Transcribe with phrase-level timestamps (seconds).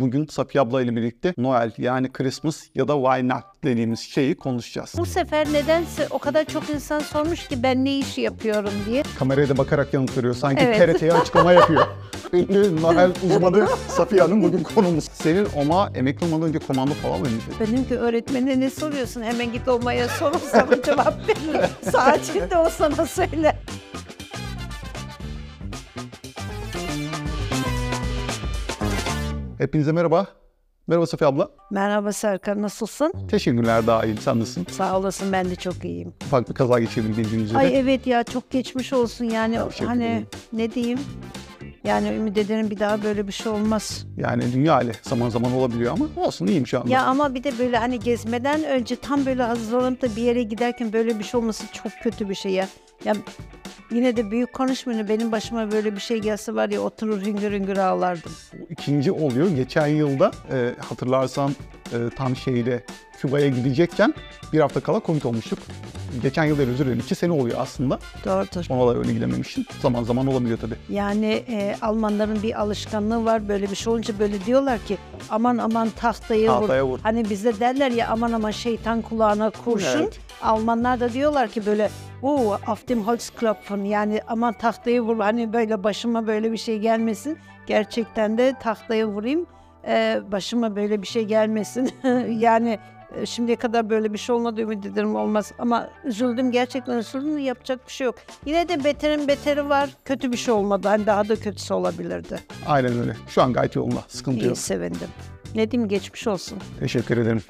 [0.00, 4.94] Bugün Safiye abla ile birlikte Noel yani Christmas ya da Why Not dediğimiz şeyi konuşacağız.
[4.98, 9.02] Bu sefer nedense o kadar çok insan sormuş ki ben ne iş yapıyorum diye.
[9.18, 10.34] Kameraya da bakarak yanıt veriyor.
[10.34, 10.98] Sanki Evet.
[10.98, 11.86] TRT'ye açıklama yapıyor.
[12.32, 15.04] Ünlü Noel uzmanı Safiye Hanım bugün konumuz.
[15.12, 17.34] Senin oma emekli olmadan önce komando falan mıydı?
[17.60, 19.22] Benim ki öğretmenine ne soruyorsun?
[19.22, 21.66] Hemen git olmaya sor sana cevap verir.
[21.92, 23.56] Saatinde o sana söyler.
[29.58, 30.26] Hepinize merhaba.
[30.86, 31.48] Merhaba Safiye abla.
[31.70, 33.12] Merhaba Serkan nasılsın?
[33.30, 34.18] Teşekkürler daha iyiyim.
[34.18, 34.66] Sen nasılsın?
[34.70, 36.12] Sağ olasın ben de çok iyiyim.
[36.26, 37.58] Ufak bir kaza geçirdim bildiğiniz üzere.
[37.58, 40.26] Ay evet ya çok geçmiş olsun yani Teşekkür hani ederim.
[40.52, 40.98] ne diyeyim?
[41.84, 44.06] Yani ümit ederim bir daha böyle bir şey olmaz.
[44.16, 46.90] Yani dünya hali zaman zaman olabiliyor ama olsun iyiyim şu anda.
[46.90, 50.92] Ya ama bir de böyle hani gezmeden önce tam böyle hazırlanıp da bir yere giderken
[50.92, 52.68] böyle bir şey olması çok kötü bir şey ya.
[53.04, 53.14] Ya
[53.90, 57.76] yine de büyük konuşmayın benim başıma böyle bir şey gelse var ya oturur hüngür hüngür
[57.76, 58.32] ağlardım.
[58.60, 59.48] Bu ikinci oluyor.
[59.50, 61.50] Geçen yılda e, hatırlarsan
[61.92, 62.84] e, tam şeyle
[63.18, 64.14] Küba'ya gidecekken
[64.52, 65.58] bir hafta kala Covid olmuştuk.
[66.22, 66.98] Geçen yıl değil özür dilerim.
[67.00, 67.98] iki sene oluyor aslında.
[68.24, 68.66] Doğrudur.
[68.70, 69.64] Ona da öyle gidememiştim.
[69.82, 70.74] Zaman zaman olabiliyor tabii.
[70.88, 74.98] Yani e, Almanların bir alışkanlığı var böyle bir şey olunca böyle diyorlar ki
[75.30, 76.90] aman aman tahtaya, Tahtaya vur.
[76.92, 76.98] vur.
[77.02, 79.98] Hani bizde derler ya aman aman şeytan kulağına kurşun.
[80.02, 80.18] Evet.
[80.42, 81.90] Almanlar da diyorlar ki böyle
[82.22, 87.38] bu auf dem Holzklopfen yani aman tahtaya vur hani böyle başıma böyle bir şey gelmesin.
[87.66, 89.46] Gerçekten de tahtaya vurayım
[89.88, 91.90] e, başıma böyle bir şey gelmesin.
[92.38, 92.78] yani
[93.24, 95.52] şimdiye kadar böyle bir şey olmadı ümit ederim olmaz.
[95.58, 98.14] Ama üzüldüm gerçekten üzüldüm yapacak bir şey yok.
[98.46, 99.90] Yine de beterin beteri var.
[100.04, 100.88] Kötü bir şey olmadı.
[100.88, 102.40] Hani daha da kötüsü olabilirdi.
[102.66, 103.16] Aynen öyle.
[103.28, 104.02] Şu an gayet yolunda.
[104.08, 104.58] Sıkıntı İyi yok.
[104.58, 105.08] sevindim.
[105.54, 106.58] Ne diyeyim geçmiş olsun.
[106.80, 107.42] Teşekkür ederim.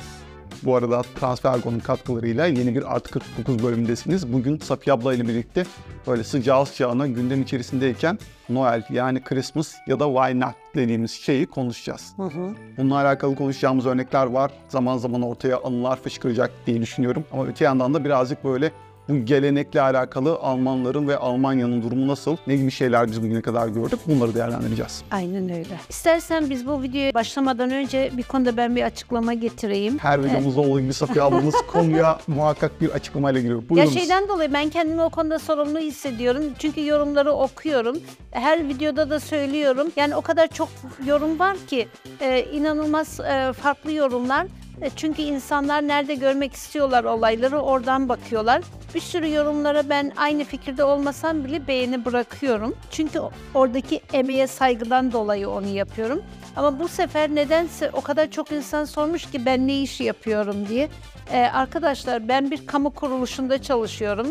[0.63, 4.33] Bu arada Transfergo'nun katkılarıyla yeni bir Artı 49 bölümündesiniz.
[4.33, 5.65] Bugün Safiye abla ile birlikte
[6.07, 12.13] böyle sıcağı sıcağına gündem içerisindeyken Noel yani Christmas ya da Why Not dediğimiz şeyi konuşacağız.
[12.17, 12.55] Hı hı.
[12.77, 14.51] Bununla alakalı konuşacağımız örnekler var.
[14.69, 17.25] Zaman zaman ortaya anılar fışkıracak diye düşünüyorum.
[17.33, 18.73] Ama öte yandan da birazcık böyle
[19.09, 23.99] bu gelenekle alakalı Almanların ve Almanya'nın durumu nasıl, ne gibi şeyler biz bugüne kadar gördük
[24.07, 25.03] bunları değerlendireceğiz.
[25.11, 25.81] Aynen öyle.
[25.89, 29.99] İstersen biz bu videoya başlamadan önce bir konuda ben bir açıklama getireyim.
[29.99, 33.63] Her videomuzda olduğu gibi Safiye ablamız konuya muhakkak bir açıklamayla giriyor.
[33.63, 33.95] Ya Buyurunuz.
[33.95, 36.43] şeyden dolayı ben kendimi o konuda sorumlu hissediyorum.
[36.59, 37.97] Çünkü yorumları okuyorum.
[38.31, 39.89] Her videoda da söylüyorum.
[39.97, 40.69] Yani o kadar çok
[41.07, 41.89] yorum var ki
[42.21, 44.47] e, inanılmaz e, farklı yorumlar.
[44.83, 48.63] E, çünkü insanlar nerede görmek istiyorlar olayları oradan bakıyorlar.
[48.95, 52.77] Bir sürü yorumlara ben aynı fikirde olmasam bile beğeni bırakıyorum.
[52.91, 53.21] Çünkü
[53.55, 56.23] oradaki emeğe saygıdan dolayı onu yapıyorum.
[56.57, 60.89] Ama bu sefer nedense o kadar çok insan sormuş ki ben ne iş yapıyorum diye.
[61.33, 64.27] Ee, arkadaşlar ben bir kamu kuruluşunda çalışıyorum.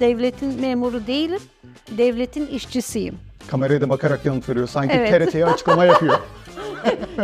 [0.00, 1.40] Devletin memuru değilim.
[1.90, 3.18] Devletin işçisiyim.
[3.50, 4.68] Kameraya da bakarak yanıt veriyor.
[4.68, 5.26] Sanki Evet.
[5.26, 6.18] TRT'ye açıklama yapıyor.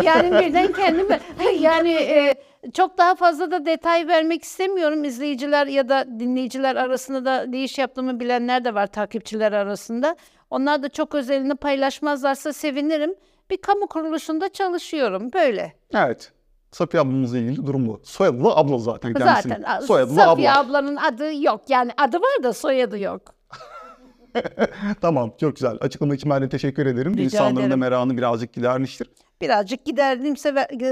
[0.02, 1.20] Yani birden kendime
[1.60, 2.34] yani e,
[2.72, 5.04] çok daha fazla da detay vermek istemiyorum.
[5.04, 10.16] İzleyiciler ya da dinleyiciler arasında da ne iş yaptığımı bilenler de var takipçiler arasında.
[10.50, 13.14] Onlar da çok özelini paylaşmazlarsa sevinirim.
[13.50, 15.72] Bir kamu kuruluşunda çalışıyorum böyle.
[15.94, 16.30] evet.
[16.72, 18.00] Safiye ablamızla ilgili durum bu.
[18.04, 19.54] Soyadı da abla zaten kendisinin.
[19.54, 19.80] Zaten
[20.16, 20.60] da Safiye abla.
[20.60, 21.60] ablanın adı yok.
[21.68, 23.22] Yani adı var da soyadı yok.
[25.00, 25.76] Tamam çok güzel.
[25.80, 27.12] Açıklama için ben de teşekkür ederim.
[27.12, 27.78] Rica İnsanların da ederim.
[27.78, 29.10] merakını birazcık gidermiştir.
[29.40, 30.36] birazcık giderdim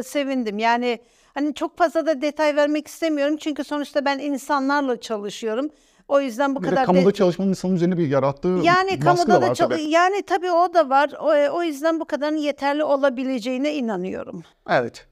[0.04, 0.58] sevindim.
[0.58, 0.98] Yani
[1.34, 5.68] hani çok fazla da detay vermek istemiyorum çünkü sonuçta ben insanlarla çalışıyorum.
[6.08, 9.26] O yüzden bu Bir de kadar kamuda de- çalışmanın insanın üzerine bir yarattığı yani kamuda
[9.32, 9.82] da da var tabii.
[9.82, 11.10] yani tabii o da var.
[11.20, 14.42] O, o yüzden bu kadarın yeterli olabileceğine inanıyorum.
[14.70, 15.06] Evet.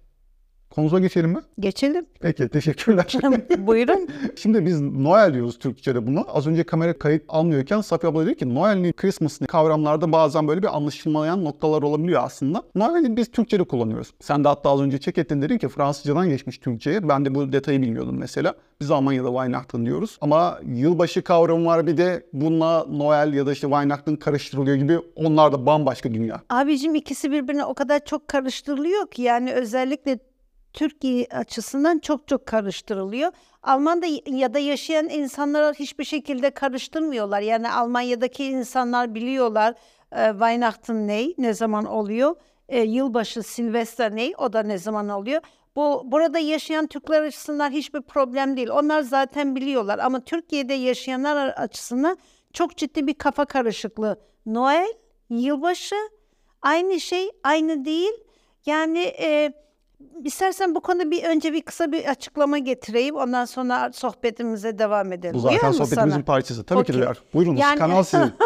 [0.71, 1.39] Konumuza geçelim mi?
[1.61, 2.07] Geçelim.
[2.21, 3.13] Peki teşekkürler.
[3.59, 4.09] Buyurun.
[4.37, 6.21] Şimdi biz Noel diyoruz Türkçe'de buna.
[6.21, 10.77] Az önce kamera kayıt almıyorken Safiye abla dedi ki Noel'in Christmas'ın kavramlarda bazen böyle bir
[10.77, 12.63] anlaşılmayan noktalar olabiliyor aslında.
[12.75, 14.11] Noel'i biz Türkçe'de kullanıyoruz.
[14.21, 17.09] Sen de hatta az önce check ettin dedin ki Fransızcadan geçmiş Türkçe'ye.
[17.09, 18.55] Ben de bu detayı bilmiyordum mesela.
[18.81, 20.19] Biz Almanya'da Weihnachten diyoruz.
[20.21, 25.53] Ama yılbaşı kavramı var bir de bununla Noel ya da işte Weihnachten karıştırılıyor gibi onlar
[25.53, 26.41] da bambaşka dünya.
[26.51, 30.19] Abicim ikisi birbirine o kadar çok karıştırılıyor ki yani özellikle
[30.73, 33.33] Türkiye açısından çok çok karıştırılıyor.
[33.63, 37.41] Almanya'da ya da yaşayan insanlar hiçbir şekilde karıştırmıyorlar.
[37.41, 39.75] Yani Almanya'daki insanlar biliyorlar
[40.13, 42.35] e, Weihnachten ne, ne zaman oluyor.
[42.69, 45.43] E, yılbaşı, Silvester ne, o da ne zaman oluyor.
[45.77, 48.69] Bu burada yaşayan Türkler açısından hiçbir problem değil.
[48.69, 52.19] Onlar zaten biliyorlar ama Türkiye'de yaşayanlar açısından
[52.53, 54.21] çok ciddi bir kafa karışıklığı.
[54.47, 54.89] Noel,
[55.31, 55.97] yılbaşı
[56.63, 58.13] aynı şey, aynı değil.
[58.67, 59.53] Yani e,
[60.25, 63.17] istersen bu konuda bir önce bir kısa bir açıklama getireyim.
[63.17, 65.35] Ondan sonra sohbetimize devam edelim.
[65.35, 66.25] Bu zaten sohbetimizin sana?
[66.25, 66.65] parçası.
[66.65, 67.13] Tabii ki de.
[67.35, 68.33] Buyurunuz Yani- kanal sizin.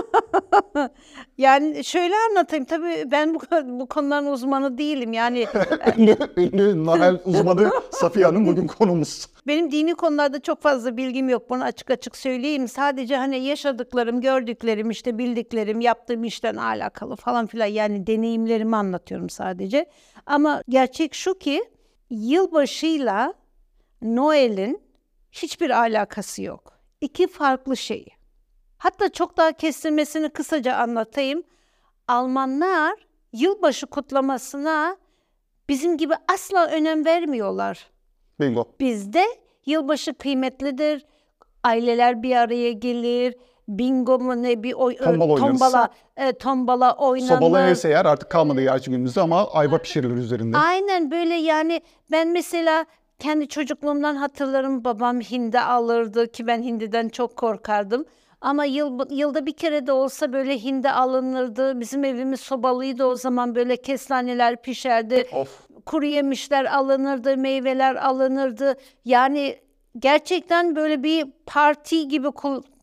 [1.38, 3.38] Yani şöyle anlatayım tabii ben bu,
[3.80, 5.12] bu konuların uzmanı değilim.
[5.12, 5.46] Yani
[5.98, 9.26] ünlü, ünlü Noel uzmanı Safiye Hanım bugün konumuz.
[9.46, 11.50] Benim dini konularda çok fazla bilgim yok.
[11.50, 12.68] Bunu açık açık söyleyeyim.
[12.68, 19.86] Sadece hani yaşadıklarım, gördüklerim, işte bildiklerim, yaptığım işten alakalı falan filan yani deneyimlerimi anlatıyorum sadece.
[20.26, 21.64] Ama gerçek şu ki
[22.10, 23.34] yılbaşıyla
[24.02, 24.82] Noel'in
[25.32, 26.78] hiçbir alakası yok.
[27.00, 28.06] İki farklı şey.
[28.78, 31.42] Hatta çok daha kestirmesini kısaca anlatayım.
[32.08, 34.96] Almanlar yılbaşı kutlamasına
[35.68, 37.93] bizim gibi asla önem vermiyorlar.
[38.40, 38.64] Bingo.
[38.80, 39.24] Bizde
[39.66, 41.06] yılbaşı kıymetlidir.
[41.64, 43.34] Aileler bir araya gelir.
[43.68, 47.28] Bingo mu ne bir oy, Tombala tombala, e, tombala oynanır.
[47.28, 50.58] Sobalı evse eğer artık kalmadı gerçi günümüzde ama ayva pişirilir üzerinde.
[50.58, 52.86] Aynen böyle yani ben mesela
[53.18, 58.04] kendi çocukluğumdan hatırlarım babam hindi alırdı ki ben hindiden çok korkardım.
[58.44, 61.80] Ama yıl, yılda bir kere de olsa böyle hindi alınırdı.
[61.80, 65.26] Bizim evimiz sobalıydı o zaman böyle kestaneler pişerdi.
[65.32, 65.68] Of.
[65.86, 68.74] Kuru yemişler alınırdı, meyveler alınırdı.
[69.04, 69.56] Yani
[69.98, 72.28] gerçekten böyle bir parti gibi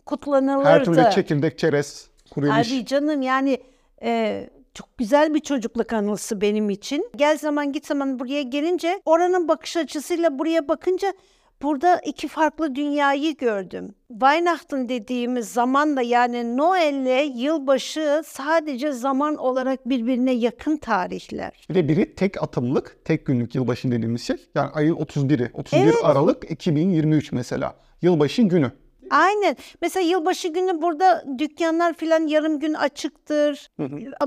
[0.06, 0.70] kutlanılırdı.
[0.70, 2.72] Her türlü çekirdek, çerez, kuru yemiş.
[2.72, 3.58] Abi canım yani
[4.04, 7.10] e, çok güzel bir çocukluk anısı benim için.
[7.16, 11.14] Gel zaman git zaman buraya gelince oranın bakış açısıyla buraya bakınca
[11.62, 13.96] burada iki farklı dünyayı gördüm.
[14.12, 21.66] Weihnachten dediğimiz zamanla yani Noel'le yılbaşı sadece zaman olarak birbirine yakın tarihler.
[21.70, 24.38] Bir de biri tek atımlık, tek günlük yılbaşı dediğimiz şey.
[24.56, 25.50] Yani ayın 31'i.
[25.54, 25.96] 31 Evet.
[26.04, 27.76] Aralık 2023 mesela.
[28.02, 28.72] Yılbaşı günü.
[29.10, 29.56] Aynen.
[29.82, 33.70] Mesela yılbaşı günü burada dükkanlar filan yarım gün açıktır.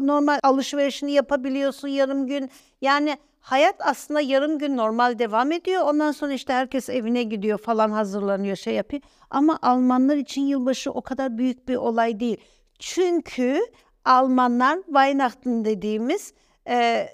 [0.00, 2.50] Normal alışverişini yapabiliyorsun yarım gün.
[2.81, 5.82] Yani hayat aslında yarım gün normal devam ediyor.
[5.82, 9.02] Ondan sonra işte herkes evine gidiyor falan hazırlanıyor şey yapıyor.
[9.31, 12.37] Ama Almanlar için yılbaşı o kadar büyük bir olay değil.
[12.79, 13.61] Çünkü
[14.05, 16.32] Almanlar Weihnachten dediğimiz
[16.69, 17.08] e,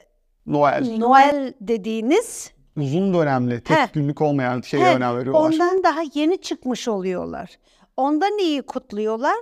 [0.46, 0.96] Noel.
[0.98, 3.92] Noel dediğiniz Uzun dönemli, tek Heh.
[3.92, 5.40] günlük olmayan şeye He, önem veriyorlar.
[5.40, 7.50] Ondan daha yeni çıkmış oluyorlar.
[7.96, 9.36] Ondan iyi kutluyorlar.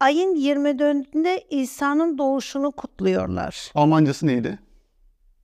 [0.00, 3.72] Ayın 24'ünde İsa'nın doğuşunu kutluyorlar.
[3.74, 4.58] Almancası neydi?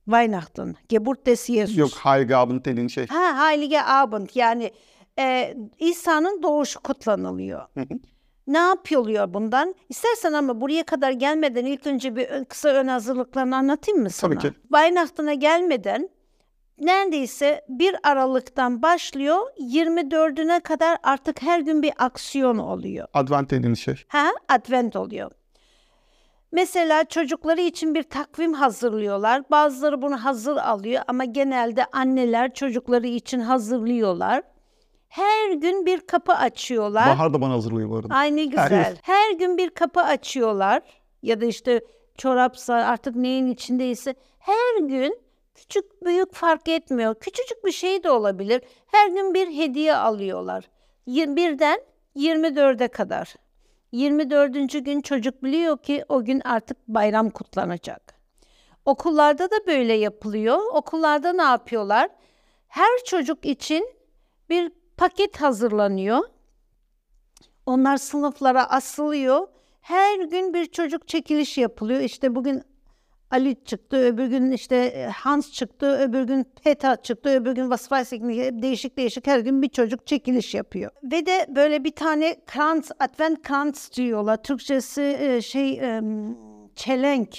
[0.09, 1.77] Weihnachten, Geburt des Jesus.
[1.77, 3.07] Yok Heiligabend dediğin şey.
[3.07, 4.71] Ha, Heilige Abend yani
[5.19, 7.61] e, İsa'nın doğuşu kutlanılıyor.
[8.47, 9.75] Ne yapılıyor bundan?
[9.89, 14.33] İstersen ama buraya kadar gelmeden ilk önce bir kısa ön hazırlıklarını anlatayım mı sana?
[14.33, 14.59] Tabii ki.
[14.61, 16.09] Weihnachten'a gelmeden
[16.79, 23.07] neredeyse 1 Aralık'tan başlıyor 24'üne kadar artık her gün bir aksiyon oluyor.
[23.13, 23.95] Advent dediğiniz şey.
[24.07, 25.31] Ha, Advent oluyor.
[26.51, 29.49] Mesela çocukları için bir takvim hazırlıyorlar.
[29.51, 34.43] Bazıları bunu hazır alıyor ama genelde anneler çocukları için hazırlıyorlar.
[35.07, 37.07] Her gün bir kapı açıyorlar.
[37.07, 38.13] Bahar da bana hazırlıyor bu arada.
[38.15, 38.89] Ay ne Her güzel.
[38.89, 38.97] yıl.
[39.01, 40.81] Her gün bir kapı açıyorlar
[41.23, 41.81] ya da işte
[42.17, 45.21] çorapsa artık neyin içindeyse her gün
[45.55, 47.15] küçük büyük fark etmiyor.
[47.15, 48.61] Küçücük bir şey de olabilir.
[48.85, 50.69] Her gün bir hediye alıyorlar.
[51.07, 51.79] Birden
[52.15, 53.35] 24'e kadar.
[53.91, 54.85] 24.
[54.85, 58.13] gün çocuk biliyor ki o gün artık bayram kutlanacak.
[58.85, 60.59] Okullarda da böyle yapılıyor.
[60.73, 62.09] Okullarda ne yapıyorlar?
[62.67, 63.93] Her çocuk için
[64.49, 66.19] bir paket hazırlanıyor.
[67.65, 69.47] Onlar sınıflara asılıyor.
[69.81, 71.99] Her gün bir çocuk çekiliş yapılıyor.
[71.99, 72.63] İşte bugün
[73.31, 78.61] Ali çıktı, öbür gün işte e, Hans çıktı, öbür gün Peter çıktı, öbür gün nicht,
[78.61, 80.91] değişik değişik her gün bir çocuk çekiliş yapıyor.
[81.03, 84.43] Ve de böyle bir tane krans, Advent krans diyorlar.
[84.43, 85.81] Türkçesi e, şey
[86.75, 87.37] çelenk.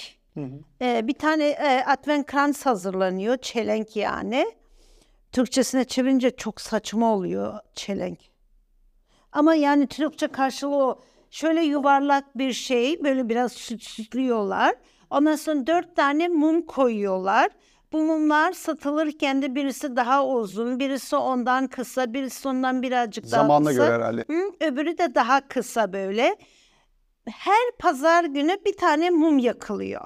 [0.81, 1.57] E, bir tane
[1.87, 4.45] Advent krans hazırlanıyor, çelenk yani.
[5.31, 8.19] Türkçesine çevirince çok saçma oluyor çelenk.
[9.31, 11.01] Ama yani Türkçe karşılığı o.
[11.31, 14.75] Şöyle yuvarlak bir şey, böyle biraz süt süslüyorlar.
[15.11, 17.49] Ondan sonra dört tane mum koyuyorlar.
[17.93, 23.69] Bu mumlar satılırken de birisi daha uzun, birisi ondan kısa, birisi ondan birazcık daha Zamanla
[23.69, 23.85] kısa.
[23.85, 24.25] göre herhalde.
[24.29, 26.35] Hı, öbürü de daha kısa böyle.
[27.29, 30.01] Her pazar günü bir tane mum yakılıyor.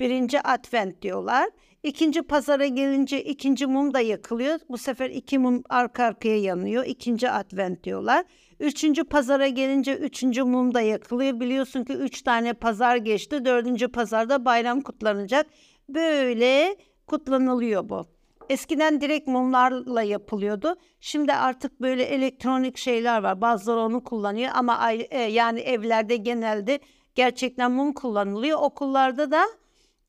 [0.00, 1.48] Birinci advent diyorlar.
[1.82, 4.58] İkinci pazara gelince ikinci mum da yakılıyor.
[4.68, 6.84] Bu sefer iki mum arka arkaya yanıyor.
[6.86, 8.24] İkinci advent diyorlar.
[8.60, 11.40] Üçüncü pazara gelince üçüncü mum da yakılıyor.
[11.40, 13.44] Biliyorsun ki üç tane pazar geçti.
[13.44, 15.46] Dördüncü pazarda bayram kutlanacak.
[15.88, 18.06] Böyle kutlanılıyor bu.
[18.48, 20.76] Eskiden direkt mumlarla yapılıyordu.
[21.00, 23.40] Şimdi artık böyle elektronik şeyler var.
[23.40, 26.80] Bazıları onu kullanıyor ama e, yani evlerde genelde
[27.14, 28.58] gerçekten mum kullanılıyor.
[28.62, 29.42] Okullarda da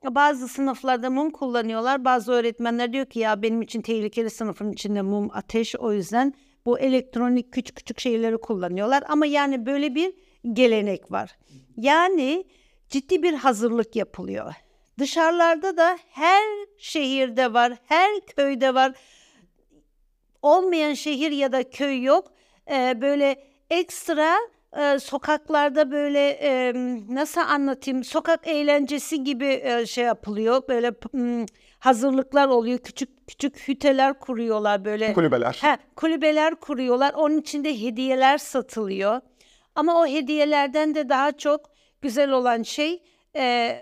[0.03, 2.05] bazı sınıflarda mum kullanıyorlar.
[2.05, 6.33] Bazı öğretmenler diyor ki ya benim için tehlikeli sınıfın içinde mum ateş o yüzden
[6.65, 9.03] bu elektronik küçük küçük şeyleri kullanıyorlar.
[9.07, 10.13] Ama yani böyle bir
[10.53, 11.37] gelenek var.
[11.77, 12.45] Yani
[12.89, 14.53] ciddi bir hazırlık yapılıyor.
[14.99, 16.43] Dışarılarda da her
[16.77, 18.91] şehirde var, her köyde var.
[20.41, 22.31] Olmayan şehir ya da köy yok.
[22.71, 24.37] Ee, böyle ekstra
[24.77, 26.73] e, sokaklarda böyle e,
[27.09, 30.61] nasıl anlatayım sokak eğlencesi gibi e, şey yapılıyor.
[30.69, 31.45] Böyle m,
[31.79, 32.79] hazırlıklar oluyor.
[32.79, 35.13] Küçük küçük hüteler kuruyorlar böyle.
[35.13, 35.57] Kulübeler.
[35.61, 37.13] Ha, kulübeler kuruyorlar.
[37.13, 39.21] Onun içinde hediyeler satılıyor.
[39.75, 41.71] Ama o hediyelerden de daha çok
[42.01, 43.03] güzel olan şey
[43.35, 43.75] e,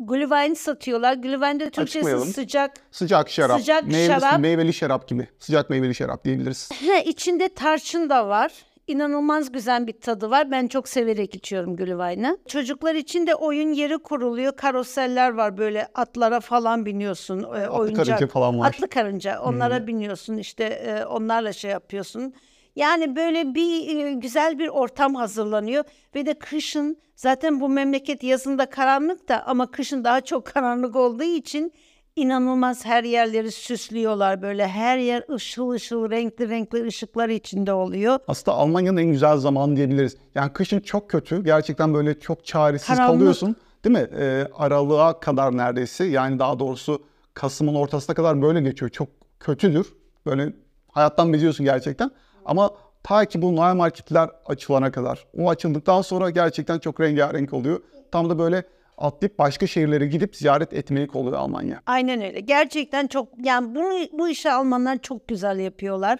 [0.00, 1.14] Glühwein satıyorlar.
[1.14, 2.72] Glühwein de Türkçesi sıcak.
[2.90, 3.60] Sıcak şarap.
[3.60, 4.40] Sıcak meyveli, şarap.
[4.40, 5.28] Meyveli şarap gibi.
[5.38, 6.70] Sıcak meyveli şarap diyebiliriz.
[6.70, 8.52] Ha, içinde tarçın da var.
[8.90, 10.50] İnanılmaz güzel bir tadı var.
[10.50, 12.36] Ben çok severek içiyorum Glühwein'i.
[12.48, 14.56] Çocuklar için de oyun yeri kuruluyor.
[14.56, 17.42] Karoseller var böyle atlara falan biniyorsun.
[17.42, 18.68] E, Atlı karınca falan var.
[18.68, 19.40] Atlı karınca.
[19.42, 22.34] Onlara biniyorsun işte e, onlarla şey yapıyorsun.
[22.76, 28.66] Yani böyle bir e, güzel bir ortam hazırlanıyor ve de kışın zaten bu memleket yazında
[28.66, 31.72] karanlık da ama kışın daha çok karanlık olduğu için
[32.16, 38.18] inanılmaz her yerleri süslüyorlar böyle her yer ışıl ışıl renkli renkli ışıklar içinde oluyor.
[38.28, 40.16] Aslında Almanya'nın en güzel zamanı diyebiliriz.
[40.34, 41.44] Yani kışın çok kötü.
[41.44, 43.18] Gerçekten böyle çok çaresiz Karanlık.
[43.18, 43.56] kalıyorsun.
[43.84, 44.08] Değil mi?
[44.18, 46.04] Ee, aralığa kadar neredeyse.
[46.04, 47.02] Yani daha doğrusu
[47.34, 48.90] Kasım'ın ortasına kadar böyle geçiyor.
[48.90, 49.08] Çok
[49.40, 49.86] kötüdür.
[50.26, 50.52] Böyle
[50.88, 52.10] hayattan beziyorsun gerçekten.
[52.44, 52.70] Ama
[53.02, 55.26] ta ki bu Noel marketler açılana kadar.
[55.38, 57.80] O açıldıktan sonra gerçekten çok rengarenk oluyor.
[58.12, 58.64] Tam da böyle
[59.00, 61.82] atlayıp başka şehirlere gidip ziyaret etmelik oluyor Almanya.
[61.86, 62.40] Aynen öyle.
[62.40, 66.18] Gerçekten çok yani bunu bu işi Almanlar çok güzel yapıyorlar.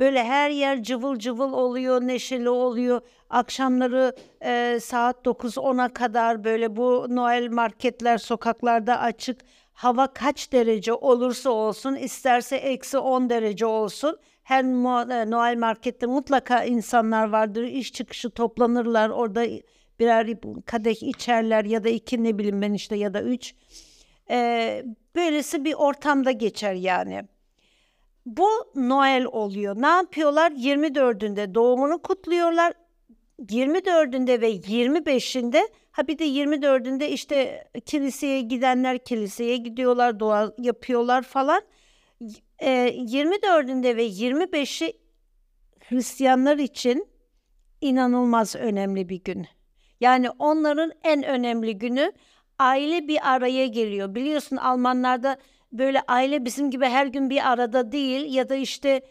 [0.00, 3.00] Böyle her yer cıvıl cıvıl oluyor, neşeli oluyor.
[3.30, 9.40] Akşamları e, saat 9-10'a kadar böyle bu Noel marketler sokaklarda açık.
[9.72, 14.18] Hava kaç derece olursa olsun, isterse eksi 10 derece olsun.
[14.42, 17.62] Her e, Noel markette mutlaka insanlar vardır.
[17.62, 19.08] İş çıkışı toplanırlar.
[19.08, 19.44] Orada
[20.00, 20.28] birer
[20.66, 23.54] kadeh içerler ya da iki ne bileyim ben işte ya da üç.
[24.30, 27.22] Ee, böylesi bir ortamda geçer yani.
[28.26, 29.82] Bu Noel oluyor.
[29.82, 30.50] Ne yapıyorlar?
[30.50, 32.72] 24'ünde doğumunu kutluyorlar.
[33.40, 41.62] 24'ünde ve 25'inde ha bir de 24'ünde işte kiliseye gidenler kiliseye gidiyorlar, dua yapıyorlar falan.
[42.58, 45.00] Ee, 24'ünde ve 25'i
[45.88, 47.08] Hristiyanlar için
[47.80, 49.46] inanılmaz önemli bir gün.
[50.00, 52.12] Yani onların en önemli günü
[52.58, 54.14] aile bir araya geliyor.
[54.14, 55.36] Biliyorsun Almanlarda
[55.72, 59.02] böyle aile bizim gibi her gün bir arada değil ya da işte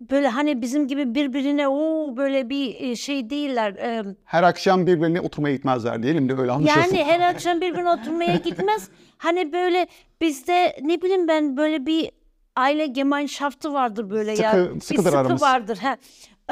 [0.00, 4.04] böyle hani bizim gibi birbirine o böyle bir e, şey değiller.
[4.24, 6.96] Her akşam birbirine oturmaya gitmezler diyelim de öyle anlaşılsın.
[6.96, 8.88] yani her akşam birbirine oturmaya gitmez.
[9.18, 9.86] Hani böyle
[10.20, 12.10] bizde ne bileyim ben böyle bir
[12.56, 14.50] aile Gemeinschafti vardır böyle ya.
[14.52, 15.42] Sıkı- Bir sıkıdır sıkı aramız.
[15.42, 15.78] vardır.
[15.82, 15.96] He.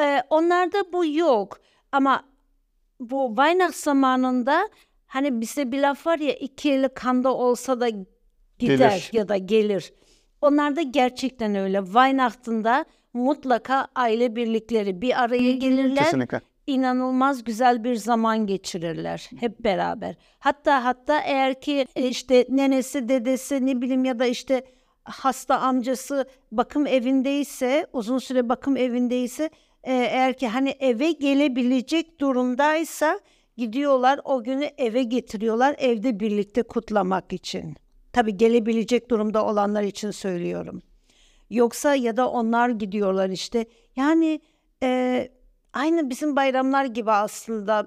[0.02, 1.58] Ee, onlarda bu yok.
[1.92, 2.22] Ama
[3.00, 4.68] bu Weihnachts zamanında
[5.06, 9.10] hani bize bir laf var ya iki eli kanda olsa da gider Gelir.
[9.12, 9.92] ya da gelir.
[10.40, 11.84] Onlarda gerçekten öyle.
[11.84, 16.40] Weihnachts'ında mutlaka aile birlikleri bir araya gelirler Kesinlikle.
[16.66, 20.14] inanılmaz güzel bir zaman geçirirler hep beraber.
[20.38, 24.64] Hatta hatta eğer ki e, işte nenesi, dedesi ne bileyim ya da işte
[25.04, 29.50] hasta amcası bakım evindeyse, uzun süre bakım evindeyse
[29.86, 33.20] e, eğer ki hani eve gelebilecek durumdaysa
[33.56, 37.76] gidiyorlar o günü eve getiriyorlar evde birlikte kutlamak için.
[38.12, 40.82] Tabii gelebilecek durumda olanlar için söylüyorum.
[41.50, 43.66] Yoksa ya da onlar gidiyorlar işte.
[43.96, 44.40] Yani
[44.82, 45.28] e,
[45.72, 47.86] aynı bizim bayramlar gibi aslında.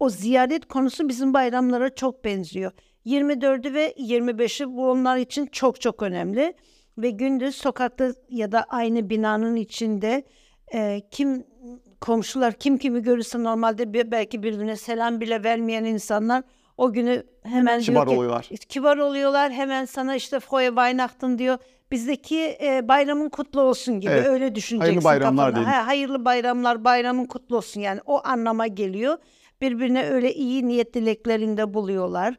[0.00, 2.72] O ziyaret konusu bizim bayramlara çok benziyor.
[3.06, 6.54] 24'ü ve 25'i bu onlar için çok çok önemli.
[6.98, 10.24] Ve gündüz sokakta ya da aynı binanın içinde
[10.74, 11.44] e, kim
[12.00, 16.42] komşular kim kimi görürse normalde bir- belki birbirine selam bile vermeyen insanlar
[16.76, 18.44] o günü hemen Kibar diyor ki, oluyorlar.
[18.68, 19.52] kibar oluyorlar.
[19.52, 21.58] Hemen sana işte Frohe Weihnachten diyor.
[21.90, 24.26] Bizdeki e, bayramın kutlu olsun gibi Evet.
[24.26, 24.78] öyle düşüneceksin.
[24.78, 25.72] Hayırlı bayramlar diyelim.
[25.72, 29.18] Ha, hayırlı bayramlar, bayramın kutlu olsun yani o anlama geliyor.
[29.60, 32.34] Birbirine öyle iyi niyet dileklerinde buluyorlar.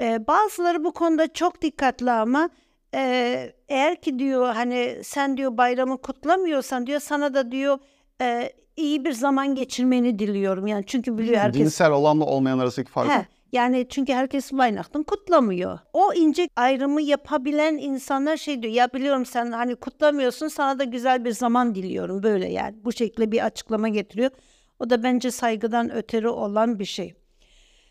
[0.00, 2.50] E, bazıları bu konuda çok dikkatli ama
[2.94, 7.78] e, eğer ki diyor hani sen diyor bayramı kutlamıyorsan diyor sana da diyor
[8.20, 10.66] e, iyi bir zaman geçirmeni diliyorum.
[10.66, 13.12] Yani çünkü biliyor herkes Dinsel olanla olmayan arasındaki farkı.
[13.12, 15.78] He, yani çünkü herkes Weihnachten kutlamıyor.
[15.92, 18.74] O ince ayrımı yapabilen insanlar şey diyor.
[18.74, 22.76] Ya biliyorum sen hani kutlamıyorsun sana da güzel bir zaman diliyorum böyle yani.
[22.84, 24.30] Bu şekilde bir açıklama getiriyor.
[24.78, 27.14] O da bence saygıdan öteri olan bir şey.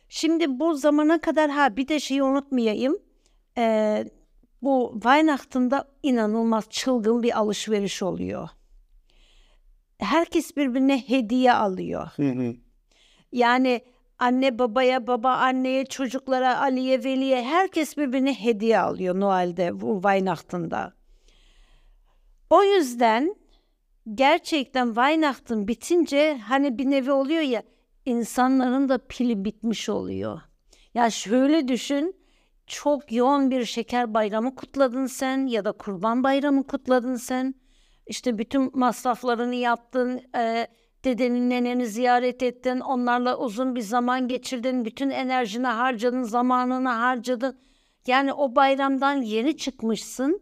[0.10, 2.98] Şimdi bu zamana kadar ha bir de şeyi unutmayayım.
[3.58, 4.06] Ee,
[4.62, 8.50] bu Weihnachten'da inanılmaz çılgın bir alışveriş oluyor.
[9.98, 12.08] Herkes birbirine hediye alıyor.
[12.16, 12.56] Hı hı.
[13.32, 13.82] Yani
[14.20, 20.94] Anne babaya, baba anneye, çocuklara, Ali'ye, Veli'ye herkes birbirine hediye alıyor Noel'de, bu Weihnachten'da.
[22.50, 23.36] O yüzden
[24.14, 27.64] gerçekten Weihnachten bitince hani bir nevi oluyor ya
[28.06, 30.42] insanların da pili bitmiş oluyor.
[30.94, 32.16] Ya şöyle düşün
[32.68, 37.56] çok yoğun bir şeker bayramı kutladın sen ya da kurban bayramı kutladın sen.
[38.08, 40.68] İşte bütün masraflarını yaptın, e,
[41.06, 47.60] dedenin neneni ziyaret ettin, onlarla uzun bir zaman geçirdin, bütün enerjini harcadın, zamanını harcadın.
[48.08, 50.42] Yani o bayramdan yeni çıkmışsın.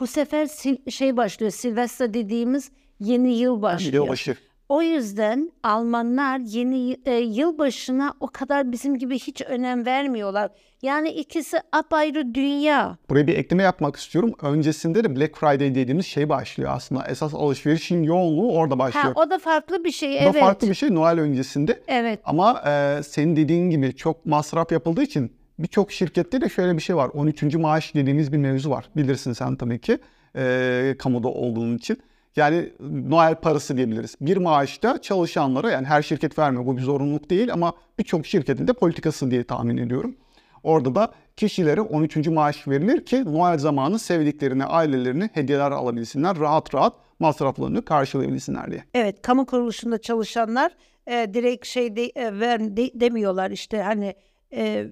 [0.00, 4.04] Bu sefer sil- şey başlıyor, Silvestre dediğimiz yeni yıl başlıyor.
[4.04, 4.36] Yılbaşı.
[4.72, 10.50] O yüzden Almanlar yeni e, yılbaşına o kadar bizim gibi hiç önem vermiyorlar.
[10.82, 12.98] Yani ikisi apayrı dünya.
[13.10, 14.34] Buraya bir ekleme yapmak istiyorum.
[14.42, 17.04] Öncesinde de Black Friday dediğimiz şey başlıyor aslında.
[17.08, 19.12] Esas alışverişin yoğunluğu orada Ha, başlıyor.
[19.14, 20.10] o da farklı bir şey.
[20.10, 20.40] Bu da evet.
[20.40, 21.82] farklı bir şey Noel öncesinde.
[21.88, 22.20] Evet.
[22.24, 26.96] Ama e, senin dediğin gibi çok masraf yapıldığı için birçok şirkette de şöyle bir şey
[26.96, 27.10] var.
[27.14, 27.42] 13.
[27.54, 28.88] maaş dediğimiz bir mevzu var.
[28.96, 29.98] Bilirsin sen tabii ki
[30.36, 31.98] e, kamuda olduğun için.
[32.36, 32.72] Yani
[33.08, 34.16] Noel parası diyebiliriz.
[34.20, 38.72] Bir maaşta çalışanlara yani her şirket vermiyor bu bir zorunluluk değil ama birçok şirketin de
[38.72, 40.16] politikası diye tahmin ediyorum.
[40.62, 42.16] Orada da kişilere 13.
[42.28, 46.38] maaş verilir ki Noel zamanı sevdiklerine, ailelerine hediyeler alabilsinler.
[46.38, 48.84] Rahat rahat masraflarını karşılayabilsinler diye.
[48.94, 50.72] Evet, kamu kuruluşunda çalışanlar
[51.06, 54.14] e, direkt şey de, e, ver de- demiyorlar işte hani
[54.52, 54.86] e,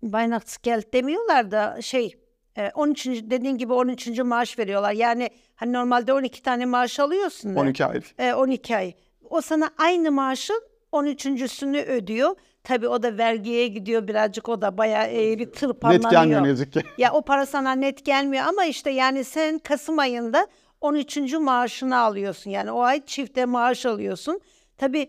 [0.00, 2.14] Weihnachtsgeld demiyorlar da şey
[2.56, 3.06] e, 13.
[3.06, 4.18] dediğin gibi 13.
[4.18, 4.92] maaş veriyorlar.
[4.92, 7.56] Yani hani normalde 12 tane maaş alıyorsun.
[7.56, 8.00] da, 12 ay.
[8.18, 8.92] e, 12 ay.
[9.30, 12.36] O sana aynı maaşın 13.sünü ödüyor.
[12.64, 16.10] Tabii o da vergiye gidiyor birazcık o da bayağı e, bir Net tırpanlanıyor.
[16.10, 16.82] gelmiyor ne yazık ki.
[16.98, 20.46] Ya o para sana net gelmiyor ama işte yani sen Kasım ayında
[20.80, 21.32] 13.
[21.34, 22.50] maaşını alıyorsun.
[22.50, 24.40] Yani o ay çifte maaş alıyorsun.
[24.76, 25.08] Tabii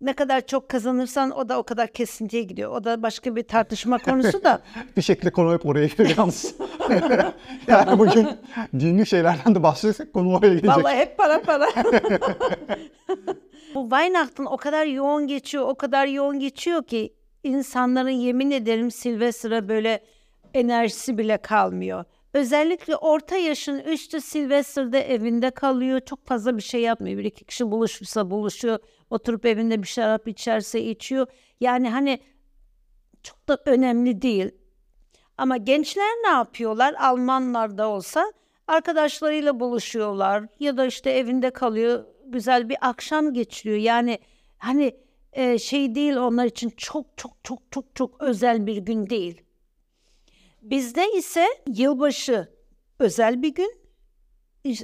[0.00, 2.72] ne kadar çok kazanırsan o da o kadar kesintiye gidiyor.
[2.72, 4.62] O da başka bir tartışma konusu da.
[4.96, 6.54] bir şekilde konu hep oraya geliyor yalnız.
[7.66, 8.28] yani bugün
[8.80, 10.70] dini şeylerden de bahsetsek konu oraya gelecek.
[10.70, 11.68] Vallahi hep para para.
[13.74, 19.68] Bu Weihnachten o kadar yoğun geçiyor, o kadar yoğun geçiyor ki insanların yemin ederim Silvester'a
[19.68, 20.00] böyle
[20.54, 22.04] enerjisi bile kalmıyor.
[22.34, 26.00] Özellikle orta yaşın üstü Silvester'da evinde kalıyor.
[26.00, 27.18] Çok fazla bir şey yapmıyor.
[27.18, 28.78] Bir iki kişi buluşursa buluşuyor.
[29.10, 31.26] Oturup evinde bir şarap içerse içiyor.
[31.60, 32.20] Yani hani
[33.22, 34.50] çok da önemli değil.
[35.38, 36.94] Ama gençler ne yapıyorlar?
[36.94, 38.32] Almanlar da olsa
[38.66, 42.04] arkadaşlarıyla buluşuyorlar ya da işte evinde kalıyor.
[42.26, 43.78] Güzel bir akşam geçiriyor.
[43.78, 44.18] Yani
[44.58, 44.96] hani
[45.32, 49.42] e, şey değil onlar için çok çok çok çok çok özel bir gün değil.
[50.62, 52.48] Bizde ise yılbaşı
[52.98, 53.78] özel bir gün.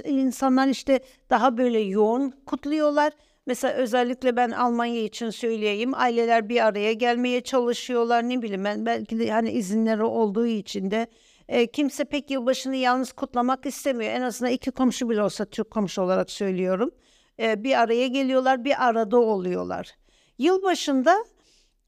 [0.05, 3.13] İnsanlar işte daha böyle yoğun kutluyorlar.
[3.45, 5.91] Mesela özellikle ben Almanya için söyleyeyim.
[5.95, 8.29] Aileler bir araya gelmeye çalışıyorlar.
[8.29, 11.07] Ne bileyim ben belki de hani izinleri olduğu için de
[11.47, 14.11] e, kimse pek yılbaşını yalnız kutlamak istemiyor.
[14.11, 16.91] En azından iki komşu bile olsa Türk komşu olarak söylüyorum.
[17.39, 19.95] E, bir araya geliyorlar, bir arada oluyorlar.
[20.37, 21.25] Yılbaşında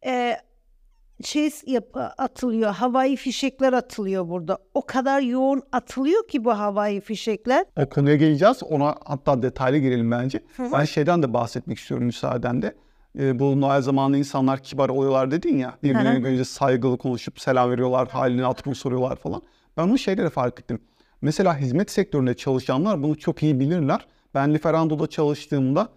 [0.06, 0.38] e,
[1.23, 4.58] şey yap- atılıyor, havai fişekler atılıyor burada.
[4.73, 7.65] O kadar yoğun atılıyor ki bu havai fişekler.
[7.80, 8.63] O konuya geleceğiz.
[8.63, 10.43] Ona hatta detaylı girelim bence.
[10.73, 12.75] Ben şeyden de bahsetmek istiyorum müsaadenle.
[13.19, 15.73] Ee, bu Noel zamanı insanlar kibar oluyorlar dedin ya.
[15.84, 19.41] Birbirlerine görünce saygılı konuşup selam veriyorlar, halini hatırını soruyorlar falan.
[19.77, 20.80] Ben bu şeyleri fark ettim.
[21.21, 24.08] Mesela hizmet sektöründe çalışanlar bunu çok iyi bilirler.
[24.34, 25.89] Ben Liferando'da çalıştığımda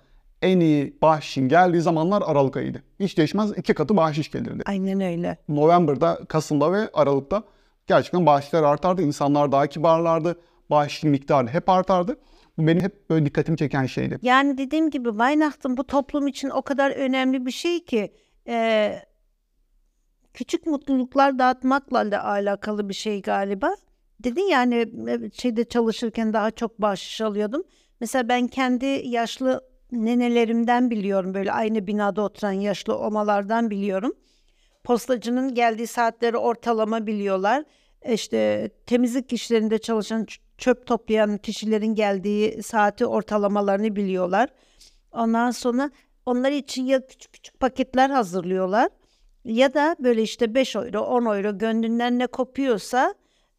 [0.42, 2.82] en iyi bahşişin geldiği zamanlar Aralık ayıydı.
[3.00, 4.62] Hiç değişmez iki katı bahşiş gelirdi.
[4.66, 5.36] Aynen öyle.
[5.48, 7.42] November'da, Kasım'da ve Aralık'ta
[7.86, 9.02] gerçekten bağışlar artardı.
[9.02, 10.40] İnsanlar daha kibarlardı.
[10.70, 12.16] Bağış miktarı hep artardı.
[12.58, 14.18] Bu benim hep böyle dikkatimi çeken şeydi.
[14.22, 18.12] Yani dediğim gibi Weihnachten bu toplum için o kadar önemli bir şey ki
[18.48, 18.94] e,
[20.34, 23.74] küçük mutluluklar dağıtmakla da alakalı bir şey galiba.
[24.24, 24.74] Dedin yani
[25.08, 27.62] e, şeyde çalışırken daha çok bahşiş alıyordum.
[28.00, 34.12] Mesela ben kendi yaşlı nenelerimden biliyorum böyle aynı binada oturan yaşlı omalardan biliyorum.
[34.84, 37.64] Postacının geldiği saatleri ortalama biliyorlar.
[38.08, 40.26] İşte temizlik işlerinde çalışan
[40.58, 44.48] çöp toplayan kişilerin geldiği saati ortalamalarını biliyorlar.
[45.12, 45.90] Ondan sonra
[46.26, 48.88] onlar için ya küçük küçük paketler hazırlıyorlar
[49.44, 53.14] ya da böyle işte 5 euro 10 euro gönlünden ne kopuyorsa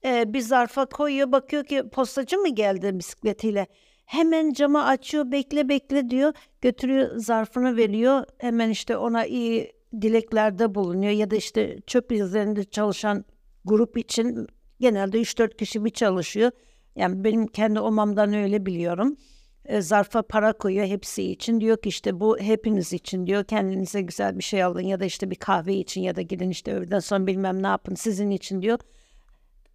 [0.05, 3.67] e, bir zarfa koyuyor bakıyor ki postacı mı geldi bisikletiyle.
[4.11, 9.71] Hemen camı açıyor bekle bekle diyor götürüyor zarfını veriyor hemen işte ona iyi
[10.01, 13.25] dileklerde bulunuyor ya da işte çöp üzerinde çalışan
[13.65, 14.47] grup için
[14.79, 16.51] genelde 3-4 kişi bir çalışıyor.
[16.95, 19.17] Yani benim kendi omamdan öyle biliyorum.
[19.65, 21.61] e, zarfa para koyuyor hepsi için.
[21.61, 23.43] Diyor ki işte bu hepiniz için diyor.
[23.43, 26.73] Kendinize güzel bir şey alın ya da işte bir kahve için ya da gidin işte
[26.73, 28.79] öğleden sonra bilmem ne yapın sizin için diyor.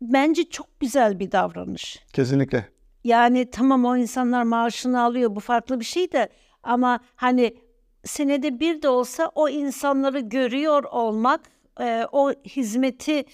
[0.01, 2.05] Bence çok güzel bir davranış.
[2.13, 2.76] Kesinlikle.
[3.07, 6.29] Yani tamam o insanlar maaşını alıyor bu farklı bir şey de
[6.63, 7.57] ama hani
[8.05, 11.41] senede bir de olsa o insanları görüyor olmak,
[11.81, 13.25] e, o hizmeti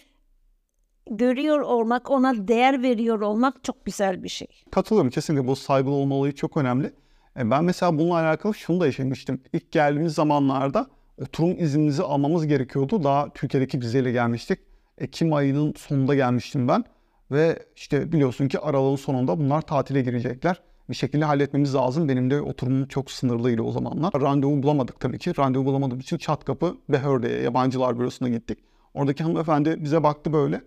[1.10, 4.48] görüyor olmak, ona değer veriyor olmak çok güzel bir şey.
[4.70, 6.86] Katılıyorum kesinlikle bu saygılı olma olayı çok önemli.
[7.38, 9.40] E, Ben mesela bununla alakalı şunu da yaşamıştım.
[9.52, 10.86] İlk geldiğimiz zamanlarda
[11.20, 13.04] oturum iznimizi almamız gerekiyordu.
[13.04, 14.58] Daha Türkiye'deki vizeyle gelmiştik.
[14.98, 16.84] Ekim ayının sonunda gelmiştim ben.
[17.32, 20.62] Ve işte biliyorsun ki aralığın sonunda bunlar tatile girecekler.
[20.90, 22.08] Bir şekilde halletmemiz lazım.
[22.08, 24.12] Benim de oturumum çok sınırlıydı o zamanlar.
[24.20, 25.36] Randevu bulamadık tabii ki.
[25.38, 28.58] Randevu bulamadığım için çat kapı Behörde'ye, yabancılar bürosuna gittik.
[28.94, 30.60] Oradaki hanımefendi bize baktı böyle.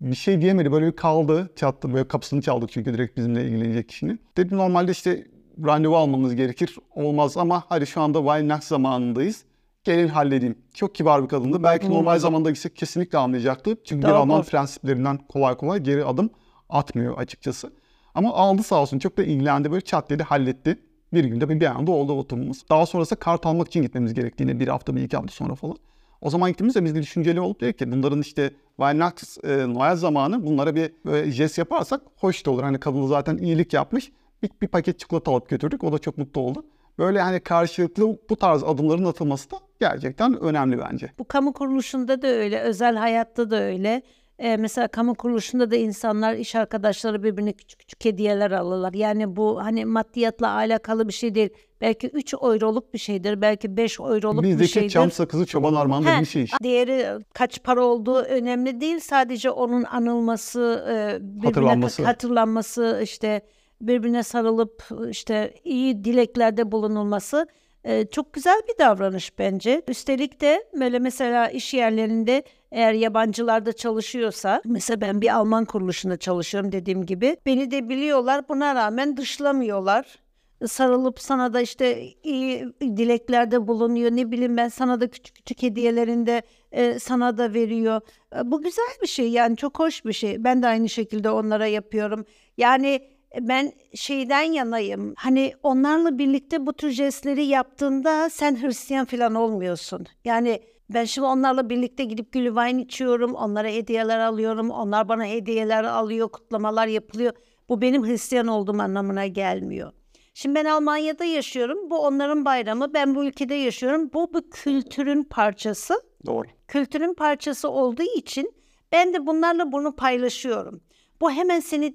[0.00, 0.72] Bir şey diyemedi.
[0.72, 1.50] Böyle bir kaldı.
[1.56, 1.94] Çattı.
[1.94, 4.20] Böyle kapısını çaldık çünkü direkt bizimle ilgilenecek kişinin.
[4.36, 5.26] Dedim normalde işte
[5.66, 6.76] randevu almamız gerekir.
[6.94, 9.44] Olmaz ama hadi şu anda Wildnax zamanındayız.
[9.86, 10.58] Gelin halledeyim.
[10.74, 11.62] Çok kibar bir kadındı.
[11.62, 13.76] Belki normal zamanda gitsek kesinlikle anlayacaktı.
[13.84, 14.18] Çünkü bir Doğru.
[14.18, 16.30] Alman prensiplerinden kolay kolay geri adım
[16.68, 17.72] atmıyor açıkçası.
[18.14, 18.98] Ama aldı sağ olsun.
[18.98, 19.70] Çok da ilgilendi.
[19.70, 20.78] Böyle çat dedi halletti.
[21.12, 22.68] Bir günde bir, bir anda oldu oturumumuz.
[22.70, 25.76] Daha sonrası kart almak için gitmemiz gerektiğini bir hafta bir iki hafta sonra falan.
[26.20, 30.46] O zaman gittiğimizde biz de düşünceli olup dedik ki bunların işte Wildnax e, Noel zamanı
[30.46, 32.62] bunlara bir böyle jest yaparsak hoş da olur.
[32.62, 34.12] Hani kadın zaten iyilik yapmış.
[34.42, 35.84] Bir, bir paket çikolata alıp götürdük.
[35.84, 36.64] O da çok mutlu oldu.
[36.98, 41.10] Böyle hani karşılıklı bu tarz adımların atılması da gerçekten önemli bence.
[41.18, 44.02] Bu kamu kuruluşunda da öyle, özel hayatta da öyle.
[44.38, 48.92] Ee, mesela kamu kuruluşunda da insanlar, iş arkadaşları birbirine küçük küçük hediyeler alırlar.
[48.92, 51.48] Yani bu hani maddiyatla alakalı bir şey değil.
[51.80, 54.88] Belki 3 euroluk bir şeydir, belki 5 euroluk bir Bizdeki şeydir.
[54.88, 56.56] çam sakızı çoban armağanı He, bir şey işte.
[56.64, 59.00] Değeri kaç para olduğu önemli değil.
[59.00, 62.04] Sadece onun anılması, e, birbirine Hatırlanması.
[62.04, 63.42] hatırlanması, işte
[63.80, 67.46] birbirine sarılıp işte iyi dileklerde bulunulması
[67.84, 69.82] e, çok güzel bir davranış bence.
[69.88, 76.16] Üstelik de böyle mesela iş yerlerinde eğer yabancılar da çalışıyorsa, mesela ben bir Alman kuruluşunda
[76.16, 80.18] çalışıyorum dediğim gibi, beni de biliyorlar buna rağmen dışlamıyorlar
[80.66, 84.10] sarılıp sana da işte iyi dileklerde bulunuyor.
[84.10, 88.00] Ne bileyim ben sana da küçük küçük hediyelerinde e, sana da veriyor.
[88.36, 90.44] E, bu güzel bir şey yani çok hoş bir şey.
[90.44, 92.24] Ben de aynı şekilde onlara yapıyorum.
[92.56, 95.14] Yani ben şeyden yanayım.
[95.16, 100.06] Hani onlarla birlikte bu tür jestleri yaptığında sen Hristiyan falan olmuyorsun.
[100.24, 106.28] Yani ben şimdi onlarla birlikte gidip Glühwein içiyorum, onlara hediyeler alıyorum, onlar bana hediyeler alıyor,
[106.28, 107.32] kutlamalar yapılıyor.
[107.68, 109.92] Bu benim Hristiyan olduğum anlamına gelmiyor.
[110.34, 111.90] Şimdi ben Almanya'da yaşıyorum.
[111.90, 112.94] Bu onların bayramı.
[112.94, 114.10] Ben bu ülkede yaşıyorum.
[114.12, 115.94] Bu bu kültürün parçası.
[116.26, 116.46] Doğru.
[116.68, 118.52] Kültürün parçası olduğu için
[118.92, 120.80] ben de bunlarla bunu paylaşıyorum.
[121.20, 121.94] Bu hemen seni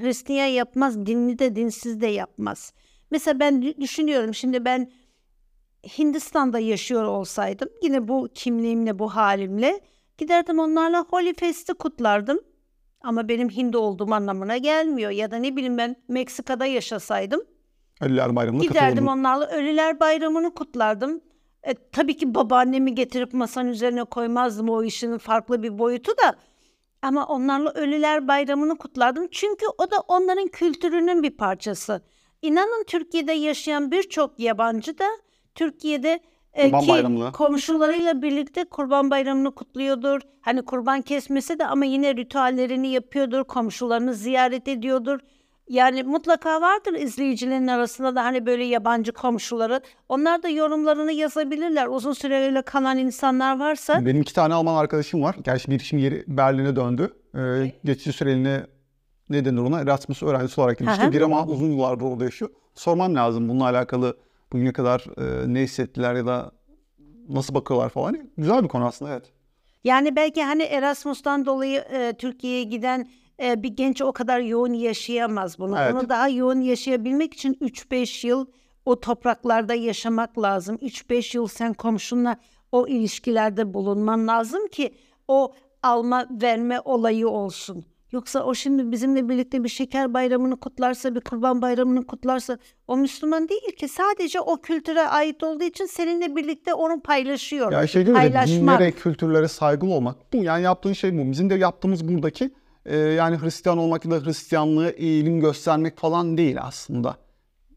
[0.00, 2.72] Hristiyan yapmaz, dinli de dinsiz de yapmaz.
[3.10, 4.90] Mesela ben dü- düşünüyorum şimdi ben
[5.98, 9.80] Hindistan'da yaşıyor olsaydım yine bu kimliğimle, bu halimle
[10.18, 12.40] giderdim onlarla Holy Fest'i kutlardım.
[13.00, 15.10] Ama benim Hindu olduğum anlamına gelmiyor.
[15.10, 17.40] Ya da ne bileyim ben Meksika'da yaşasaydım
[18.00, 21.20] Ölüler Bayramı'na Giderdim onlarla Ölüler Bayramı'nı kutlardım.
[21.62, 26.36] E, tabii ki babaannemi getirip masanın üzerine koymazdım o işin farklı bir boyutu da.
[27.06, 29.28] Ama onlarla Ölüler Bayramı'nı kutlardım.
[29.30, 32.00] Çünkü o da onların kültürünün bir parçası.
[32.42, 35.04] İnanın Türkiye'de yaşayan birçok yabancı da
[35.54, 36.20] Türkiye'de
[36.52, 37.32] e, Kurban ki Bayramı'nı.
[37.32, 40.20] komşularıyla birlikte Kurban Bayramı'nı kutluyordur.
[40.40, 43.44] Hani kurban kesmese de ama yine ritüellerini yapıyordur.
[43.44, 45.20] Komşularını ziyaret ediyordur.
[45.68, 49.80] Yani mutlaka vardır izleyicilerin arasında da hani böyle yabancı komşuları.
[50.08, 51.86] Onlar da yorumlarını yazabilirler.
[51.86, 54.06] Uzun süreyle kalan insanlar varsa.
[54.06, 55.36] Benim iki tane Alman arkadaşım var.
[55.44, 57.12] Gerçi bir şimdi yeri Berlin'e döndü.
[57.34, 58.66] Ee, geçici süreliğine
[59.28, 59.80] ne denir ona?
[59.80, 61.12] Erasmus öğrencisi olarak gitmişti.
[61.12, 62.50] Bir ama uzun yıllardır orada yaşıyor.
[62.74, 64.16] Sormam lazım bununla alakalı
[64.52, 66.50] bugüne kadar e, ne hissettiler ya da
[67.28, 68.18] nasıl bakıyorlar falan.
[68.38, 69.32] Güzel bir konu aslında evet.
[69.84, 73.08] Yani belki hani Erasmus'tan dolayı e, Türkiye'ye giden
[73.42, 75.78] e, bir genç o kadar yoğun yaşayamaz bunu.
[75.78, 75.94] Evet.
[75.94, 78.46] Onu daha yoğun yaşayabilmek için 3-5 yıl
[78.84, 80.76] o topraklarda yaşamak lazım.
[80.76, 82.36] 3-5 yıl sen komşunla
[82.72, 84.94] o ilişkilerde bulunman lazım ki
[85.28, 87.84] o alma verme olayı olsun.
[88.12, 93.48] Yoksa o şimdi bizimle birlikte bir şeker bayramını kutlarsa, bir kurban bayramını kutlarsa o Müslüman
[93.48, 93.88] değil ki.
[93.88, 97.72] Sadece o kültüre ait olduğu için seninle birlikte onu paylaşıyor.
[97.72, 100.32] Ya şey diyor dinlere, kültürlere saygılı olmak.
[100.32, 101.30] Bu yani yaptığın şey bu.
[101.30, 102.50] Bizim de yaptığımız buradaki
[102.86, 107.16] e, yani Hristiyan olmak ya da Hristiyanlığa eğilim göstermek falan değil aslında.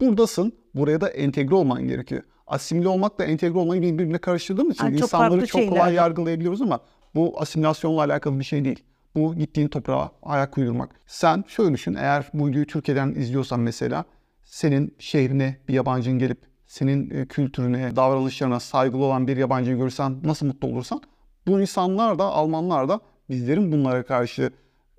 [0.00, 0.52] Buradasın.
[0.74, 2.22] Buraya da entegre olman gerekiyor.
[2.46, 5.92] Asimile olmakla entegre olmayı birbirine karıştırdığımız için Ha, çok insanları çok kolay şeyler.
[5.92, 6.80] yargılayabiliyoruz ama
[7.14, 8.84] bu asimilasyonla alakalı bir şey değil.
[9.14, 10.90] Bu gittiğin toprağa ayak uydurmak.
[11.06, 14.04] Sen şöyle düşün eğer bu videoyu Türkiye'den izliyorsan mesela
[14.44, 20.46] senin şehrine bir yabancının gelip senin e, kültürüne, davranışlarına saygılı olan bir yabancıyı görürsen nasıl
[20.46, 21.02] mutlu olursan
[21.46, 24.50] bu insanlar da Almanlar da bizlerin bunlara karşı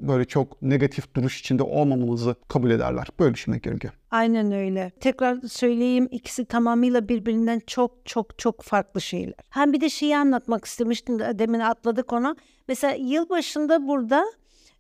[0.02, 3.08] böyle çok negatif duruş içinde olmamamızı kabul ederler.
[3.20, 3.94] Böyle düşünmek gerekiyor.
[4.12, 4.92] Aynen öyle.
[5.00, 9.34] Tekrar söyleyeyim ikisi tamamıyla birbirinden çok çok çok farklı şeyler.
[9.50, 12.36] Hem bir de şeyi anlatmak istemiştim de demin atladık ona.
[12.68, 14.26] Mesela yılbaşında burada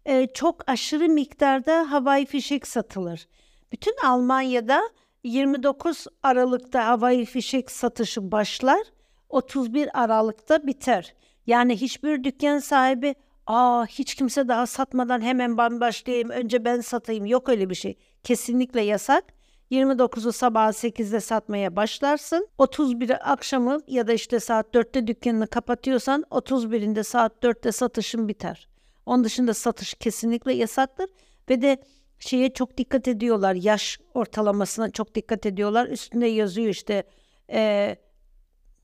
[0.05, 3.27] e, çok aşırı miktarda havai fişek satılır.
[3.71, 4.81] Bütün Almanya'da
[5.23, 8.81] 29 Aralık'ta havai fişek satışı başlar.
[9.29, 11.13] 31 Aralık'ta biter.
[11.47, 13.15] Yani hiçbir dükkan sahibi
[13.47, 17.97] aa hiç kimse daha satmadan hemen ben başlayayım önce ben satayım yok öyle bir şey.
[18.23, 19.23] Kesinlikle yasak.
[19.71, 22.47] 29'u sabah 8'de satmaya başlarsın.
[22.57, 28.67] 31 akşamı ya da işte saat 4'te dükkanını kapatıyorsan 31'inde saat 4'te satışın biter.
[29.05, 31.09] Onun dışında satış kesinlikle yasaktır
[31.49, 31.77] ve de
[32.19, 33.55] şeye çok dikkat ediyorlar.
[33.55, 35.87] Yaş ortalamasına çok dikkat ediyorlar.
[35.87, 37.03] Üstünde yazıyor işte
[37.51, 37.95] e,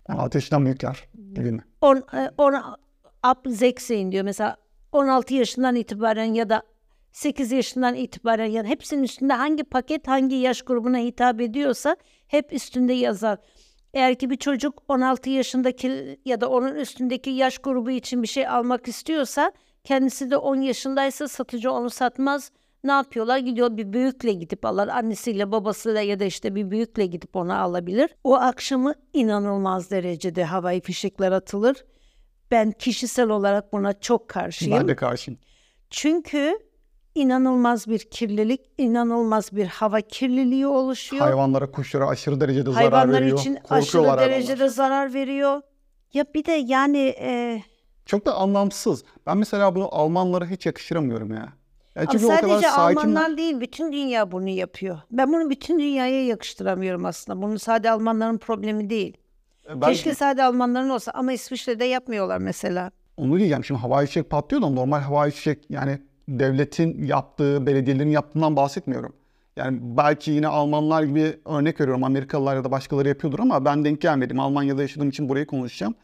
[0.08, 1.63] Ateşten büyükler değil mi?
[1.82, 2.54] 10 e, 10
[3.32, 4.23] up 16 diyor.
[4.23, 4.58] Mesela
[4.91, 6.63] 16 yaşından itibaren ya da
[7.12, 11.95] 8 yaşından itibaren yani hepsinin üstünde hangi paket hangi yaş grubuna hitap ediyorsa
[12.27, 13.38] hep üstünde yazar.
[13.93, 18.47] Eğer ki bir çocuk 16 yaşındaki ya da onun üstündeki yaş grubu için bir şey
[18.47, 19.51] almak istiyorsa
[19.84, 22.51] kendisi de 10 yaşındaysa satıcı onu satmaz.
[22.84, 23.38] Ne yapıyorlar?
[23.38, 24.88] Gidiyor bir büyükle gidip alır.
[24.88, 28.10] Annesiyle babasıyla ya da işte bir büyükle gidip onu alabilir.
[28.23, 31.86] O akşamı inanılmaz derecede havai fişekler atılır.
[32.51, 34.79] Ben kişisel olarak buna çok karşıyım.
[34.79, 35.39] Ben de karşıyım.
[35.89, 36.60] Çünkü
[37.15, 41.23] inanılmaz bir kirlilik, inanılmaz bir hava kirliliği oluşuyor.
[41.25, 43.39] Hayvanlara, kuşlara aşırı derecede zarar Hayvanlar veriyor.
[43.39, 44.29] için aşırı hayvanlar.
[44.29, 45.62] derecede zarar veriyor.
[46.13, 47.62] Ya bir de yani e,
[48.05, 49.03] Çok da anlamsız.
[49.25, 51.36] Ben mesela bunu Almanlara hiç yakıştıramıyorum ya.
[51.95, 52.97] ya ama çünkü o kadar sadece sakin.
[52.99, 54.99] Almanlar değil, bütün dünya bunu yapıyor.
[55.12, 57.41] Ben bunu bütün dünyaya yakıştıramıyorum aslında.
[57.41, 59.17] Bunu sadece Almanların problemi değil.
[59.69, 62.91] Ben Keşke sadece Almanların olsa ama İsviçre'de yapmıyorlar mesela.
[63.17, 63.63] onu diyeceğim.
[63.63, 65.99] Şimdi havai fişek patlıyor da normal havai fişek yani
[66.30, 69.13] devletin yaptığı, belediyelerin yaptığından bahsetmiyorum.
[69.56, 74.01] Yani belki yine Almanlar gibi örnek veriyorum Amerikalılar ya da başkaları yapıyordur ama ben denk
[74.01, 74.39] gelmedim.
[74.39, 75.95] Almanya'da yaşadığım için burayı konuşacağım.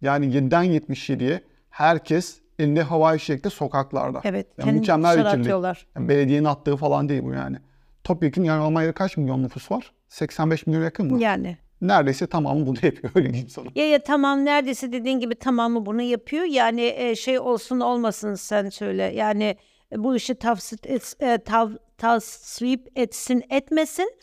[0.00, 4.20] Yani 7'den 77'ye herkes elinde havai fişekte sokaklarda.
[4.24, 5.46] Evet, Yani kendi mükemmel bir dışarı kirlilik.
[5.46, 5.86] atıyorlar.
[5.96, 7.56] Yani belediyenin attığı falan değil bu yani.
[8.04, 9.92] Topyekun yani Almanya'da kaç milyon nüfus var?
[10.08, 11.20] 85 milyon yakın mı?
[11.22, 11.56] Yani.
[11.82, 13.66] Neredeyse tamamı bunu yapıyor öyle diyeyim sana.
[13.74, 16.44] Ya ya tamam neredeyse dediğin gibi tamamı bunu yapıyor.
[16.44, 19.02] Yani e, şey olsun olmasın sen söyle.
[19.02, 19.56] Yani
[19.92, 24.14] e, bu işi tavsit et, e, tav, tasvip etsin etmesin.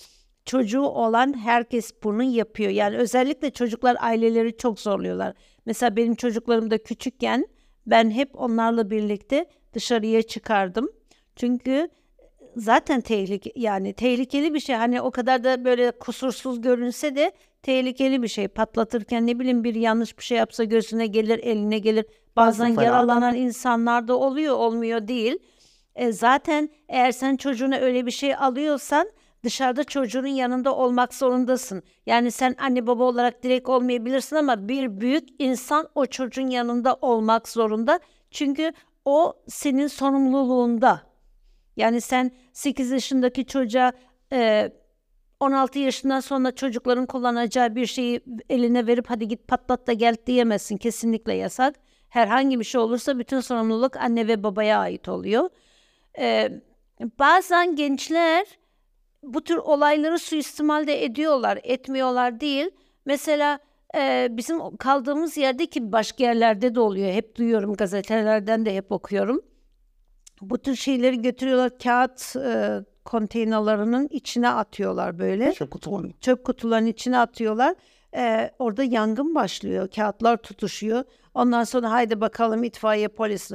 [0.46, 2.70] Çocuğu olan herkes bunu yapıyor.
[2.72, 5.34] Yani özellikle çocuklar aileleri çok zorluyorlar.
[5.66, 7.48] Mesela benim çocuklarım da küçükken
[7.88, 10.90] ben hep onlarla birlikte dışarıya çıkardım.
[11.36, 11.90] Çünkü
[12.60, 14.76] zaten tehlike yani tehlikeli bir şey.
[14.76, 17.32] Hani o kadar da böyle kusursuz görünse de
[17.64, 18.48] tehlikeli bir şey.
[18.48, 22.06] Patlatırken ne bileyim bir yanlış bir şey yapsa gözüne gelir, eline gelir.
[22.36, 22.84] Bazen Fena.
[22.84, 25.40] yaralanan insanlar da oluyor, olmuyor değil.
[25.96, 29.10] E, zaten eğer sen çocuğuna öyle bir şey alıyorsan
[29.44, 31.84] dışarıda çocuğun yanında olmak zorundasın.
[32.06, 37.50] Yani sen anne baba olarak direkt olmayabilirsin ama bir büyük insan o çocuğun yanında olmak
[37.50, 38.00] zorunda.
[38.32, 38.74] Çünkü
[39.06, 41.09] o senin sorumluluğunda.
[41.80, 43.92] Yani sen 8 yaşındaki çocuğa
[44.34, 44.72] e,
[45.40, 50.78] 16 yaşından sonra çocukların kullanacağı bir şeyi eline verip hadi git patlat da gel diyemezsin.
[50.78, 51.76] Kesinlikle yasak.
[52.10, 55.50] Herhangi bir şey olursa bütün sorumluluk anne ve babaya ait oluyor.
[56.20, 56.50] E,
[57.20, 58.46] bazen gençler
[59.24, 62.70] bu tür olayları suistimal de ediyorlar, etmiyorlar değil.
[63.06, 63.60] Mesela
[63.96, 67.12] e, bizim kaldığımız yerde ki başka yerlerde de oluyor.
[67.12, 69.42] Hep duyuyorum gazetelerden de hep okuyorum.
[70.42, 75.54] Bu tür şeyleri götürüyorlar kağıt e, konteynerlarının içine atıyorlar böyle.
[75.54, 76.12] Çöp kutularını.
[76.22, 77.76] Çöp kutularının içine atıyorlar.
[78.16, 79.88] E, orada yangın başlıyor.
[79.96, 81.04] Kağıtlar tutuşuyor.
[81.34, 83.52] Ondan sonra haydi bakalım itfaiye polis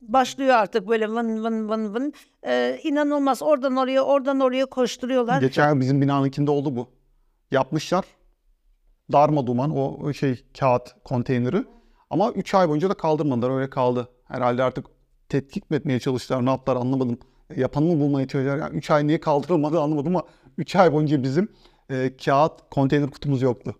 [0.00, 2.12] başlıyor artık böyle vın vın vın vın.
[2.46, 5.40] E, inanılmaz oradan oraya oradan oraya koşturuyorlar.
[5.40, 6.88] Geçen bizim binanınkinde oldu bu.
[7.50, 8.04] Yapmışlar.
[9.12, 11.64] Darma duman o o şey kağıt konteyneri.
[12.10, 14.08] Ama 3 ay boyunca da kaldırmadılar öyle kaldı.
[14.24, 14.86] Herhalde artık
[15.28, 17.18] tetkik mi etmeye çalıştılar ne yaptılar anlamadım.
[17.56, 18.58] Yapanı mı bulmaya çalıştılar.
[18.58, 20.26] Yani 3 ay niye kaldırılmadı anlamadım ama
[20.58, 21.48] 3 ay boyunca bizim
[21.90, 23.74] e, kağıt konteyner kutumuz yoktu.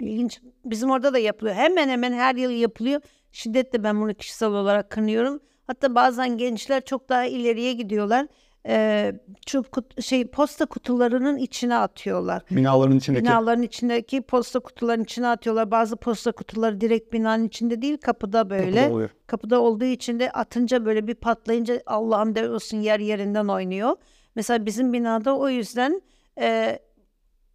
[0.00, 0.40] İlginç.
[0.64, 1.56] Bizim orada da yapılıyor.
[1.56, 3.00] Hemen hemen her yıl yapılıyor.
[3.32, 5.40] Şiddetle ben bunu kişisel olarak kınıyorum.
[5.66, 8.26] Hatta bazen gençler çok daha ileriye gidiyorlar.
[8.68, 9.12] Ee,
[9.46, 12.42] çöp kut- şey posta kutularının içine atıyorlar.
[12.50, 13.24] Binaların içindeki.
[13.24, 15.70] Binaların içindeki posta kutularının içine atıyorlar.
[15.70, 18.74] Bazı posta kutuları direkt binanın içinde değil kapıda böyle.
[18.80, 19.10] Kapıda oluyor.
[19.26, 23.96] Kapıda olduğu için de atınca böyle bir patlayınca Allah'ım de olsun yer yerinden oynuyor.
[24.34, 26.02] Mesela bizim binada o yüzden
[26.40, 26.78] e,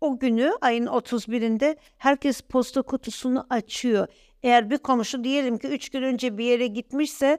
[0.01, 4.07] o günü ayın 31'inde herkes posta kutusunu açıyor.
[4.43, 7.37] Eğer bir komşu diyelim ki 3 gün önce bir yere gitmişse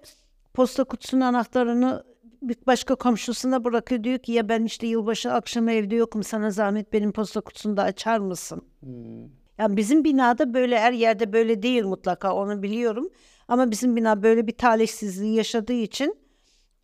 [0.55, 2.05] posta kutusunun anahtarını
[2.43, 4.05] bir başka komşusuna bırakıyor.
[4.05, 7.83] Diyor ki ya ben işte yılbaşı akşamı evde yokum sana zahmet benim posta kutusunu da
[7.83, 8.63] açar mısın?
[9.59, 13.09] Yani bizim binada böyle her yerde böyle değil mutlaka onu biliyorum.
[13.49, 16.17] Ama bizim bina böyle bir talihsizliği yaşadığı için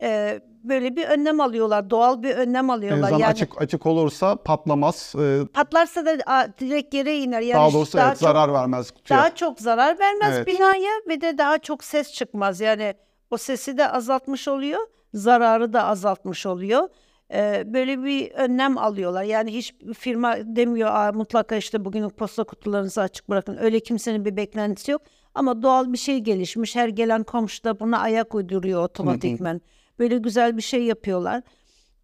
[0.03, 1.91] e, böyle bir önlem alıyorlar.
[1.91, 3.11] Doğal bir önlem alıyorlar.
[3.11, 5.15] yani açık açık olursa patlamaz.
[5.19, 7.41] e, patlarsa da a, direkt yere iner.
[7.41, 9.19] Yani daha doğrusu daha evet, çok, zarar vermez kutuya.
[9.19, 10.47] daha çok zarar vermez Evet.
[10.47, 12.61] binaya ve de daha çok ses çıkmaz.
[12.61, 12.95] Yani
[13.31, 14.81] o sesi de azaltmış oluyor,
[15.15, 16.89] zararı da azaltmış oluyor.
[17.33, 19.23] Ee, böyle bir önlem alıyorlar.
[19.23, 23.57] Yani hiç firma demiyor Aa, mutlaka işte bugün posta kutularınızı açık bırakın.
[23.61, 25.03] Öyle kimsenin bir beklentisi yok.
[25.35, 26.77] Ama doğal bir şey gelişmiş.
[26.77, 29.61] Her gelen komşu da buna ayak uyduruyor otomatikmen.
[29.99, 31.43] Böyle güzel bir şey yapıyorlar.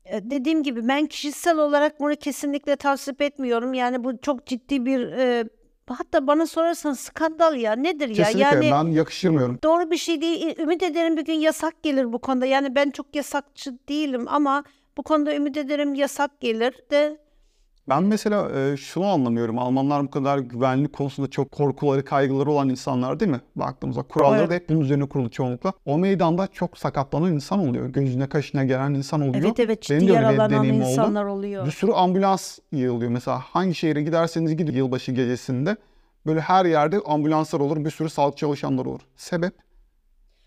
[0.04, 3.74] E, Dediğim gibi ben kişisel olarak bunu kesinlikle tavsiye etmiyorum.
[3.74, 5.44] Yani bu çok ciddi bir e,
[5.94, 8.14] hatta bana sorarsan skandal ya nedir ya?
[8.14, 9.59] Kesinlikle Yani ben yakıştırmıyorum.
[9.64, 10.59] doğru bir şey değil.
[10.59, 12.46] Ümit ederim bir gün yasak gelir bu konuda.
[12.46, 14.64] Yani ben çok yasakçı değilim ama
[14.96, 17.18] bu konuda ümit ederim yasak gelir de
[17.90, 19.59] Ben mesela e, şunu anlamıyorum.
[19.59, 23.40] Almanlar bu kadar güvenlik konusunda çok korkuları, kaygıları olan insanlar değil mi?
[23.57, 24.50] Baktığımızda kuralları Evet.
[24.50, 25.72] da hep bunun üzerine kurulu çoğunlukla.
[25.87, 27.88] O meydanda çok sakatlanan insan oluyor.
[27.88, 29.44] Gözüne kaşına gelen insan oluyor.
[29.44, 30.90] evet evet Benim ciddi de öyle bir yaralanan deneyimim oldu.
[30.90, 31.66] insanlar oluyor.
[31.66, 33.11] Bir sürü ambulans yığılıyor.
[33.11, 35.76] Mesela hangi şehre giderseniz gidin yılbaşı gecesinde
[36.26, 39.00] böyle her yerde ambulanslar olur, bir sürü sağlık çalışanları olur.
[39.16, 39.53] Sebep?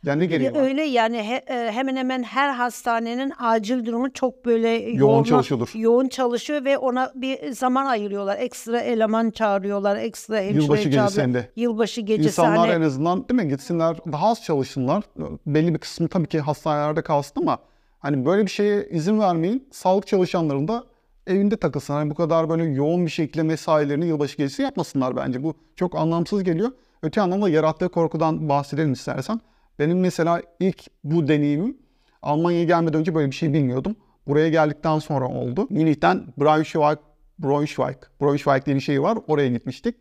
[0.04, 0.62] Yani gereği var?
[0.62, 5.72] Öyle yani he- e, hemen hemen her hastanenin acil durumu çok böyle Yoğun çalışıyordur.
[5.76, 8.38] Yoğun çalışıyor ve ona bir zaman ayırıyorlar.
[8.40, 11.04] Ekstra eleman çağırıyorlar, ekstra hemşire Yılbaşı çağırıyor.
[11.08, 11.50] gecesinde.
[11.56, 15.04] Yılbaşı gecesi İnsanlar hani en azından değil mi gitsinler daha az çalışsınlar.
[15.46, 17.58] Belli bir kısmı tabii ki hastanelerde kalsın ama
[18.00, 19.68] hani böyle bir şeye izin vermeyin.
[19.72, 20.84] Sağlık çalışanların da
[21.28, 21.94] evinde takılsın.
[21.94, 25.44] Hani bu kadar böyle yoğun bir şekilde mesailerini yılbaşı gecesi yapmasınlar bence.
[25.44, 26.72] Bu çok anlamsız geliyor.
[27.04, 29.40] Öte yandan da yarattığı korkudan bahsedelim istersen.
[29.80, 31.78] Benim mesela ilk bu deneyimim
[32.22, 33.96] Almanya'ya gelmeden önce böyle bir şey bilmiyordum.
[34.28, 35.68] Buraya geldikten sonra oldu.
[35.70, 36.98] Münih'ten Braunschweig,
[37.40, 39.18] Braunschweig, Braunschweig diye bir şey var.
[39.28, 39.96] Oraya gitmiştik.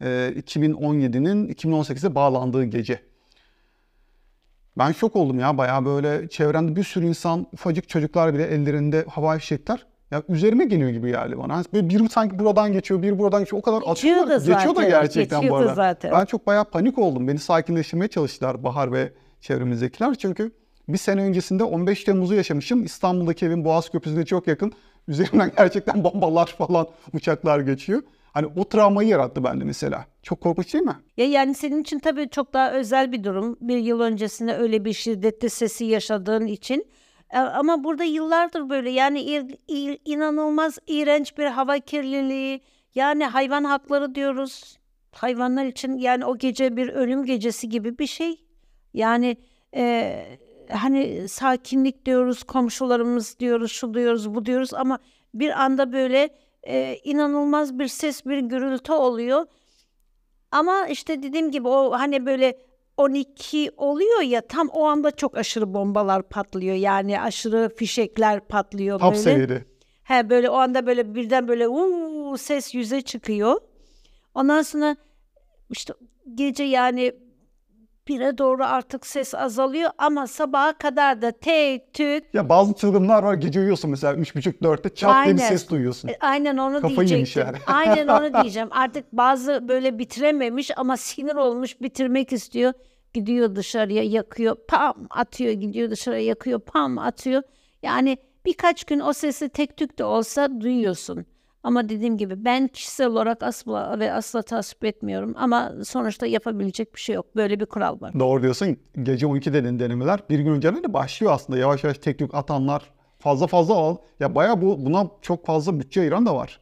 [0.00, 3.02] Ee, 2017'nin 2018'e bağlandığı gece.
[4.78, 9.38] Ben şok oldum ya bayağı böyle çevremde bir sürü insan, ufacık çocuklar bile ellerinde havai
[9.38, 9.86] fişekler.
[10.12, 11.56] Ya üzerime geliyor gibi geldi bana.
[11.56, 13.60] Hani Böyle biri sanki buradan geçiyor, biri buradan geçiyor.
[13.60, 14.28] O kadar Geçiyor atıyorlar.
[14.28, 14.46] da ki.
[14.46, 15.74] Geçiyor da zaten, gerçekten bu geçiyor da arada.
[15.74, 16.12] zaten.
[16.12, 17.28] Ben çok bayağı panik oldum.
[17.28, 20.14] Beni sakinleştirmeye çalıştılar Bahar ve çevremizdekiler.
[20.14, 20.52] Çünkü
[20.88, 22.84] bir sene öncesinde 15 Temmuz'u yaşamışım.
[22.84, 24.72] İstanbul'daki evim Boğaz Köprüsü'ne çok yakın.
[25.08, 28.02] Üzerimden gerçekten bombalar falan, uçaklar geçiyor.
[28.32, 30.06] Hani o travmayı yarattı bende mesela.
[30.22, 30.96] Çok korkunç değil mi?
[31.16, 33.56] Ya yani senin için tabii çok daha özel bir durum.
[33.60, 36.86] Bir yıl öncesinde öyle bir şiddetli sesi yaşadığın için.
[37.32, 39.20] E, Ama burada yıllardır böyle yani
[40.04, 42.60] inanılmaz iğrenç bir hava kirliliği.
[42.94, 44.78] Yani hayvan hakları diyoruz.
[45.12, 48.40] Hayvanlar için yani o gece bir ölüm gecesi gibi bir şey.
[48.94, 49.36] Yani
[49.76, 50.24] e,
[50.70, 54.98] hani sakinlik diyoruz, komşularımız diyoruz, şu diyoruz, bu diyoruz ama
[55.34, 56.28] bir anda böyle
[56.62, 59.46] e, inanılmaz bir ses, bir gürültü oluyor.
[60.50, 62.58] Ama işte dediğim gibi o hani böyle
[62.96, 66.74] 12 oluyor ya tam o anda çok aşırı bombalar patlıyor.
[66.76, 69.22] Yani aşırı fişekler patlıyor Top böyle.
[69.22, 69.64] seviyede.
[70.02, 73.60] He böyle o anda böyle birden böyle uuu ses yüze çıkıyor.
[74.34, 74.96] Ondan sonra
[75.70, 75.94] işte
[76.34, 77.12] gece yani
[78.08, 83.34] bire doğru artık ses azalıyor ama sabaha kadar da tek tük Ya bazı çılgınlar var
[83.34, 85.48] gece uyuyorsun mesela 3.30-4'te çat diye bir Aynen.
[85.48, 86.08] ses duyuyorsun.
[86.08, 87.42] E, Aynen onu Kafayı yemiş diyecektim.
[87.46, 87.58] yani.
[87.88, 88.68] Aynen onu diyeceğim.
[88.70, 92.72] Artık bazı böyle bitirememiş ama sinir olmuş bitirmek istiyor.
[93.14, 97.42] Gidiyor dışarıya yakıyor pam atıyor gidiyor dışarıya yakıyor pam atıyor.
[97.82, 101.26] Yani birkaç gün o sesi tek tük de olsa duyuyorsun.
[101.62, 105.34] Ama dediğim gibi ben kişisel olarak asla ve asla tasvip etmiyorum.
[105.36, 107.36] Ama sonuçta yapabilecek bir şey yok.
[107.36, 108.18] Böyle bir kural var.
[108.18, 108.76] Doğru diyorsun.
[109.02, 110.20] Gece 12 dedin denemeler.
[110.30, 111.58] Bir gün önceden de başlıyor aslında.
[111.58, 113.96] Yavaş yavaş tek tük atanlar fazla fazla al.
[114.20, 116.60] Ya bayağı bu buna çok fazla bütçe ayıran da var.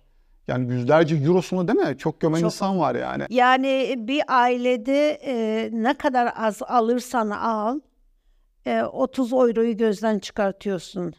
[0.48, 1.98] Yani yüzlerce eurosunu değil mi?
[1.98, 2.44] Çok gömen Çok.
[2.44, 3.24] insan var yani.
[3.30, 7.80] Yani bir ailede e, ne kadar az alırsan al,
[8.66, 11.14] e, 30 euroyu gözden çıkartıyorsun.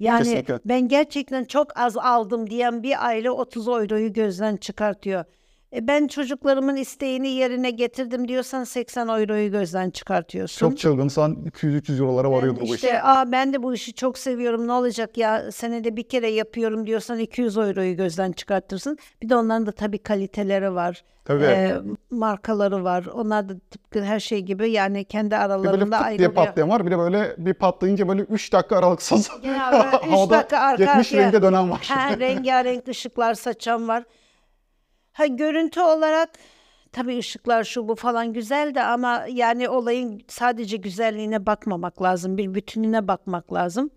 [0.00, 0.58] Yani Kesinlikle.
[0.64, 5.24] ben gerçekten çok az aldım diyen bir aile 30 euroyu gözden çıkartıyor.
[5.72, 10.58] E, ben çocuklarımın isteğini yerine getirdim diyorsan 80 euroyu gözden çıkartıyorsun.
[10.58, 12.70] Çok çılgınsan 200-300 eurolara varıyordu bu iş.
[12.70, 16.86] İşte aa ben de bu işi çok seviyorum ne olacak ya senede bir kere yapıyorum
[16.86, 18.98] diyorsan 200 euroyu gözden çıkartırsın.
[19.22, 21.04] Bir de onların da tabii kaliteleri var.
[21.24, 21.44] Tabii.
[21.44, 21.74] e,
[22.10, 23.06] markaları var.
[23.06, 26.34] Onlar da tıpkı her şey gibi yani kendi Bir böyle aralarında fıt diye ayrılıyor.
[26.34, 26.86] patlayan var.
[26.86, 30.82] Bir de böyle bir patlayınca böyle 3 dakika aralıksız Ya böyle üç havada dakika arka
[30.84, 31.86] 70 arkaya- renge dönen var.
[31.90, 34.04] Ha, rengarenk ışıklar saçan var.
[35.18, 36.30] Ha, görüntü olarak
[36.92, 42.36] tabii ışıklar şu bu falan güzel de ama yani olayın sadece güzelliğine bakmamak lazım.
[42.38, 43.90] Bir bütününe bakmak lazım.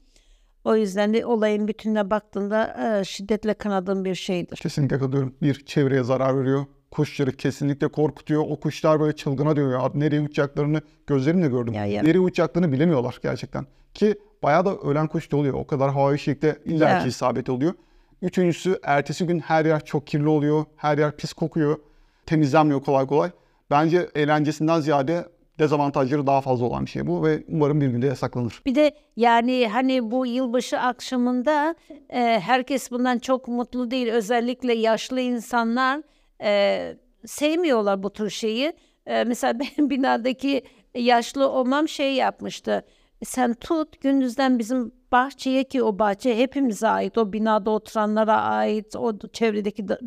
[0.66, 4.58] O yüzden de olayın bütününe baktığında e, şiddetle kanadığım bir şeydir.
[4.58, 5.36] Kesinlikle katılıyorum.
[5.42, 6.66] Bir çevreye zarar veriyor.
[6.92, 8.44] Kuşları kesinlikle korkutuyor.
[8.50, 9.82] O kuşlar böyle çılgına dönüyor.
[9.84, 9.92] ya.
[9.96, 11.74] Nereye uçacaklarını gözlerimle gördüm.
[11.74, 12.04] Ya, ya.
[12.04, 13.66] Nereye uçacaklarını bilemiyorlar gerçekten.
[13.94, 15.54] Ki bayağı da ölen kuş da oluyor.
[15.54, 17.06] O kadar havai şekilde illaki Ya.
[17.06, 17.74] isabet oluyor.
[18.22, 20.66] Üçüncüsü ertesi gün her yer çok kirli oluyor.
[20.76, 21.78] Her yer pis kokuyor.
[22.26, 23.30] Temizlenmiyor kolay kolay.
[23.72, 25.26] Bence eğlencesinden ziyade
[25.60, 28.62] dezavantajları daha fazla olan bir şey bu ve umarım bir günde yasaklanır.
[28.66, 31.76] Bir de yani hani bu yılbaşı akşamında
[32.10, 34.08] e, herkes bundan çok mutlu değil.
[34.08, 36.02] Özellikle yaşlı insanlar
[36.42, 36.96] e,
[37.26, 38.74] sevmiyorlar bu tür şeyi.
[39.06, 40.64] E, mesela benim binadaki
[40.96, 42.86] yaşlı olmam şey yapmıştı.
[43.24, 47.18] Sen tut gündüzden bizim bahçeye ki o bahçe hepimize ait.
[47.18, 48.96] O binada oturanlara ait.
[48.96, 50.00] O çevredeki da-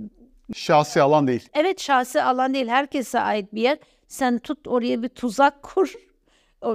[0.55, 1.49] Şahsi alan değil.
[1.55, 3.79] Evet şahsi alan değil herkese ait bir yer.
[4.09, 5.95] Sen tut oraya bir tuzak kur.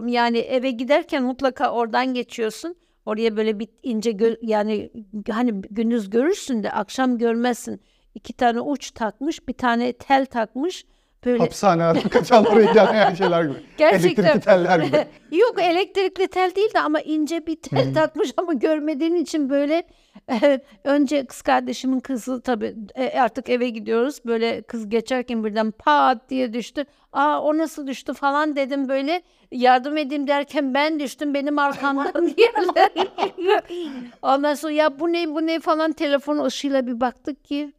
[0.05, 2.75] Yani eve giderken mutlaka oradan geçiyorsun.
[3.05, 4.89] Oraya böyle bir ince gö- yani
[5.31, 7.81] hani gündüz görürsün de akşam görmezsin.
[8.15, 10.85] İki tane uç takmış, bir tane tel takmış.
[11.25, 13.57] Böyle Hapishanelerden kaçanlara engelleyen şeyler gibi.
[13.77, 14.23] Gerçekten.
[14.23, 15.07] Elektrikli teller gibi.
[15.37, 19.83] Yok elektrikli tel değil de ama ince bir tel takmış ama görmediğin için böyle
[20.31, 24.19] e, önce kız kardeşimin kızı tabii e, artık eve gidiyoruz.
[24.25, 26.85] Böyle kız geçerken birden pat diye düştü.
[27.13, 33.07] Aa o nasıl düştü falan dedim böyle yardım edeyim derken ben düştüm benim arkamdan diğerler.
[34.21, 37.73] Ondan sonra ya bu ne bu ne falan telefon ışığıyla bir baktık ki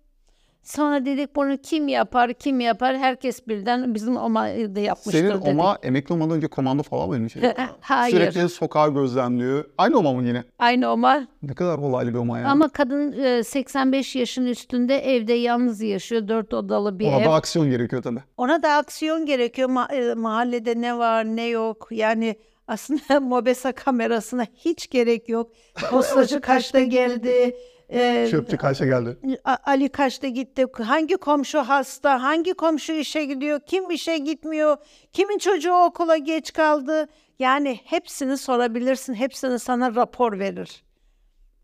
[0.71, 2.99] Sonra dedik bunu kim yapar, kim yapar?
[2.99, 5.49] Herkes birden bizim Oma'yı da yapmıştır Senin dedik.
[5.49, 7.37] Oma emekli olmadan önce komando falan mıymış?
[7.81, 8.15] Hayır.
[8.15, 9.65] Sürekli sokağı gözlemliyor.
[9.79, 10.45] Aynı Oma mı yine?
[10.59, 11.27] Aynı Oma.
[11.43, 12.49] Ne kadar olaylı bir Oma ya.
[12.49, 16.29] Ama kadın e, 85 yaşın üstünde evde yalnız yaşıyor.
[16.29, 17.25] Dört odalı bir Ona ev.
[17.25, 18.21] da aksiyon gerekiyor tabii.
[18.37, 19.69] Ona da aksiyon gerekiyor.
[19.69, 21.89] Ma- e, mahallede ne var ne yok.
[21.91, 22.37] Yani
[22.69, 25.53] aslında Mobesa kamerasına hiç gerek yok.
[25.91, 27.57] Postacı kaçta geldi?
[27.93, 29.19] E, Çöpçü kaça geldi.
[29.65, 30.67] Ali kaçta gitti?
[30.83, 32.23] Hangi komşu hasta?
[32.23, 33.61] Hangi komşu işe gidiyor?
[33.67, 34.77] Kim işe gitmiyor?
[35.13, 37.09] Kimin çocuğu okula geç kaldı?
[37.39, 39.15] Yani hepsini sorabilirsin.
[39.15, 40.85] Hepsini sana rapor verir.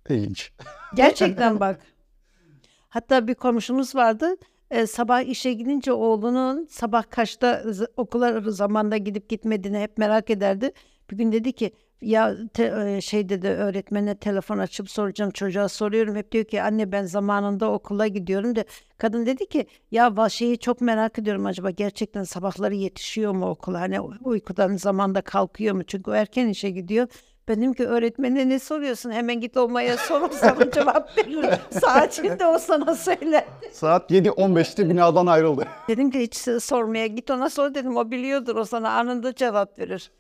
[0.09, 0.53] İlginç.
[0.95, 1.81] Gerçekten bak.
[2.89, 4.37] Hatta bir komşumuz vardı.
[4.71, 7.63] e, sabah işe gidince oğlunun sabah kaçta
[7.97, 10.73] okula zamanda gidip gitmediğini hep merak ederdi.
[11.11, 16.17] Bir gün dedi ki ya te- e, şey dedi öğretmene telefon açıp soracağım çocuğa soruyorum.
[16.17, 18.65] Hep diyor ki anne ben zamanında okula gidiyorum de
[18.99, 23.81] kadın dedi ki ya şeyi çok merak ediyorum acaba gerçekten sabahları yetişiyor mu okula?
[23.81, 25.85] Hani uykudan zamanda kalkıyor mu?
[25.85, 27.09] Çünkü o erken işe gidiyor.
[27.49, 29.11] Benim ki öğretmenine ne soruyorsun?
[29.11, 31.47] Hemen git olmaya sor o sana cevap verir.
[31.71, 33.45] Saatini de o sana söyler.
[33.73, 35.67] Saat 7.15'te binadan ayrıldı.
[35.89, 37.97] Dedim ki hiç sormaya git ona sor dedim.
[37.97, 40.11] O biliyordur o sana anında cevap verir.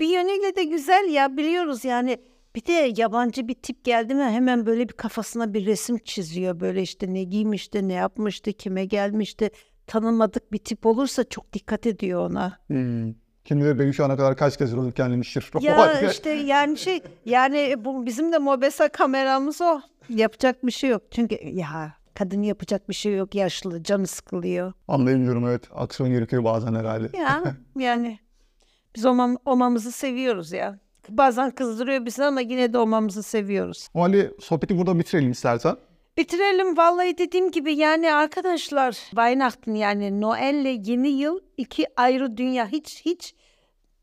[0.00, 2.18] Bir yönüyle de güzel ya biliyoruz yani.
[2.54, 6.60] Bir de yabancı bir tip geldi mi hemen böyle bir kafasına bir resim çiziyor.
[6.60, 9.50] Böyle işte ne giymişti, ne yapmıştı, kime gelmişti.
[9.86, 12.58] Tanınmadık bir tip olursa çok dikkat ediyor ona.
[12.66, 13.14] Hmm.
[13.44, 15.50] Kim bilir benim şu ana kadar kaç kez röntgenlemiştir.
[15.60, 19.80] Ya işte yani şey yani bu bizim de Mobesa kameramız o.
[20.08, 21.02] Yapacak bir şey yok.
[21.10, 24.72] Çünkü ya kadın yapacak bir şey yok yaşlı canı sıkılıyor.
[24.88, 25.62] Anlayabiliyorum evet.
[25.74, 27.18] Aksiyon gerekiyor bazen herhalde.
[27.18, 27.42] Ya
[27.78, 28.18] yani
[28.96, 30.78] biz omam, omamızı seviyoruz ya.
[31.08, 33.88] Bazen kızdırıyor bizi ama yine de omamızı seviyoruz.
[33.94, 35.76] O halde sohbeti burada bitirelim istersen.
[36.16, 43.04] Bitirelim vallahi dediğim gibi yani arkadaşlar Weihnachten yani Noel'le yeni yıl iki ayrı dünya hiç
[43.04, 43.34] hiç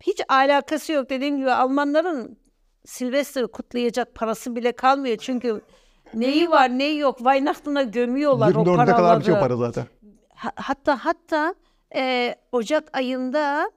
[0.02, 2.38] hiç alakası yok dediğim gibi Almanların
[2.86, 5.62] Silvester'ı kutlayacak parası bile kalmıyor çünkü
[6.14, 8.96] neyi var neyi yok Weihnachten'a gömüyorlar o 24'e paraları.
[8.98, 9.86] kadar bitiyor para zaten.
[10.36, 11.56] Ha- hatta hatta
[11.96, 13.72] e, Ocak ayında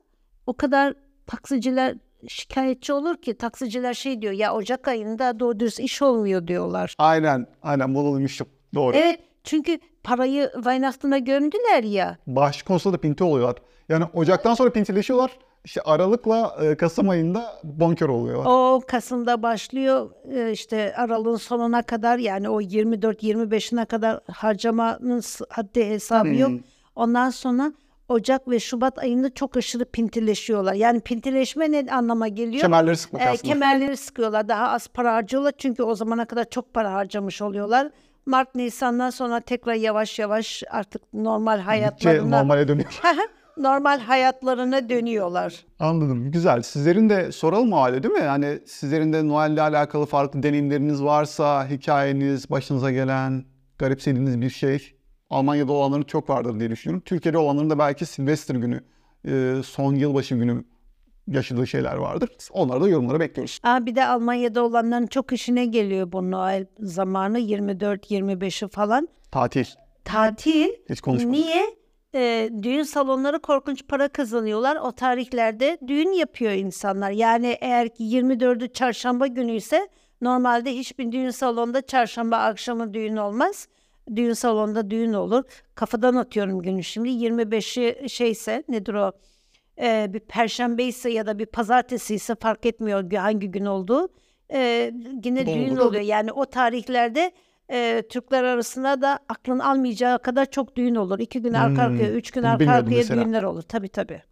[0.49, 0.94] o kadar
[1.26, 1.94] taksiciler
[2.28, 6.94] şikayetçi olur ki taksiciler şey diyor ya Ocak ayında doğru dürüst iş olmuyor diyorlar.
[6.99, 7.46] Aynen.
[7.62, 8.49] Aynen bunu duymuştum.
[8.74, 8.96] Doğru.
[8.96, 12.18] Evet çünkü parayı Weihnachten'a gömdüler ya.
[12.26, 13.57] Bağış konusunda da pinti oluyorlar.
[13.88, 15.38] Yani Ocak'tan sonra pintileşiyorlar.
[15.64, 18.46] İşte Aralık'la e, Kasım ayında bonkör oluyorlar.
[18.51, 26.34] O Kasım'da başlıyor e, işte aralığın sonuna kadar yani o 24-25'ine kadar harcamanın haddi hesabı
[26.34, 26.51] yok.
[26.51, 26.59] Hmm.
[26.96, 27.72] Ondan sonra
[28.09, 30.74] Ocak ve Şubat ayında çok aşırı pintileşiyorlar.
[30.74, 32.61] Yani pintileşme ne anlama geliyor?
[32.62, 33.52] Kemerleri sıkmak Ee, aslında.
[33.52, 34.48] kemerleri sıkıyorlar.
[34.48, 37.90] Daha az para harcıyorlar çünkü o zamana kadar çok para harcamış oluyorlar.
[38.26, 43.00] Mart Nisan'dan sonra tekrar yavaş yavaş artık normal hayatlarına normale dönüyor.
[43.56, 45.64] normal hayatlarına dönüyorlar.
[45.78, 46.30] Anladım.
[46.30, 46.62] Güzel.
[46.62, 48.20] Sizlerin de soralım o halde değil mi?
[48.24, 53.44] Yani sizlerin de Noel'le alakalı farklı deneyimleriniz varsa, hikayeniz, başınıza gelen,
[53.78, 54.97] garipsediğiniz bir şey.
[55.31, 57.03] Almanya'da olanların çok vardır diye düşünüyorum.
[57.07, 58.81] Türkiye'de olanların da belki Silvester günü,
[59.29, 60.64] e, son yılbaşı günü
[61.26, 62.31] yaşadığı şeyler vardır.
[62.53, 63.61] Onları da yorumlara bekliyoruz.
[63.62, 69.09] Aa, bir de Almanya'da olanların çok işine geliyor bu Noel zamanı 24-25'i falan.
[69.31, 69.64] Tatil.
[70.05, 70.68] Tatil.
[70.91, 71.39] Hiç konuşmadık.
[71.39, 71.79] Niye?
[72.14, 74.76] Ee, düğün salonları korkunç para kazanıyorlar.
[74.76, 77.11] O tarihlerde düğün yapıyor insanlar.
[77.11, 79.89] Yani eğer ki 24'ü çarşamba günü ise
[80.20, 83.68] normalde hiçbir düğün salonunda çarşamba akşamı düğün olmaz.
[84.16, 85.44] Düğün salonunda düğün olur.
[85.74, 87.09] Kafadan atıyorum günü şimdi.
[87.09, 89.12] 25'i şeyse nedir o?
[89.80, 94.09] Ee, bir perşembe ise ya da bir pazartesi ise fark etmiyor hangi gün olduğu.
[94.52, 94.92] Ee,
[95.24, 95.54] yine Doğru.
[95.54, 96.02] düğün oluyor.
[96.02, 97.32] Yani o tarihlerde
[97.70, 101.18] e, Türkler arasında da aklın almayacağı kadar çok düğün olur.
[101.18, 103.24] İki gün arka Hmm, arkaya, üç gün arka bilmiyordum arkaya mesela.
[103.24, 103.62] düğünler olur.
[103.62, 104.22] Tabii tabii.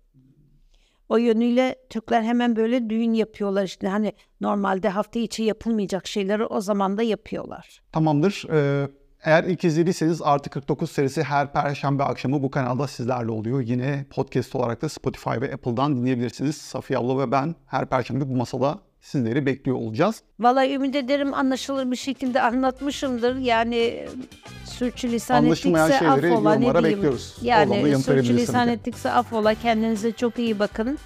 [1.09, 3.89] O yönüyle Türkler hemen böyle düğün yapıyorlar işte.
[3.89, 7.83] Hani normalde hafta içi yapılmayacak şeyleri o zaman da yapıyorlar.
[7.93, 8.45] Tamamdır.
[8.53, 8.89] Ee,
[9.27, 13.61] eğer ilk izlediyseniz Artı 49 serisi her perşembe akşamı bu kanalda sizlerle oluyor.
[13.61, 16.57] Yine podcast olarak da Spotify ve Apple'dan dinleyebilirsiniz.
[16.57, 20.23] Safiye abla ve ben her perşembe bu masada sizleri bekliyor olacağız.
[20.41, 23.37] Vallahi ümit ederim anlaşılır bir şekilde anlatmışımdır.
[23.37, 24.09] Yani e,
[24.65, 26.85] sürçülisan Anlaşılmayan ettikse şeyleri affola ne diyeyim.
[26.85, 27.37] bekliyoruz.
[27.43, 29.55] Yani sürçülisan ettikse affola.
[29.55, 30.99] Kendinize çok iyi bakın.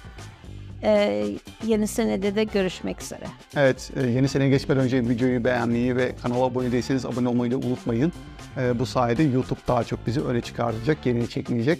[0.83, 1.27] Ee,
[1.67, 3.25] yeni senede de görüşmek üzere.
[3.55, 7.57] Evet, e, yeni sene geçmeden önce videoyu beğenmeyi ve kanala abone değilseniz abone olmayı da
[7.57, 8.13] unutmayın.
[8.57, 11.79] E, Bu sayede YouTube daha çok bizi öne çıkartacak, geriye çekmeyecek.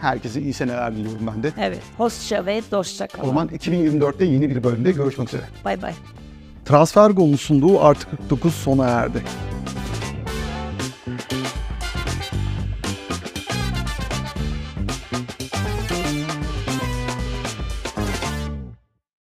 [0.00, 1.52] Herkese iyi seneler diliyorum ben de.
[1.60, 1.82] Evet.
[1.96, 3.26] Hoşça ve dostça O kalın.
[3.26, 5.42] zaman 2024'te yeni bir bölümde görüşmek üzere.
[5.64, 5.92] Bay bay.
[6.64, 9.22] Transfer sunduğu Artı 49 sona erdi.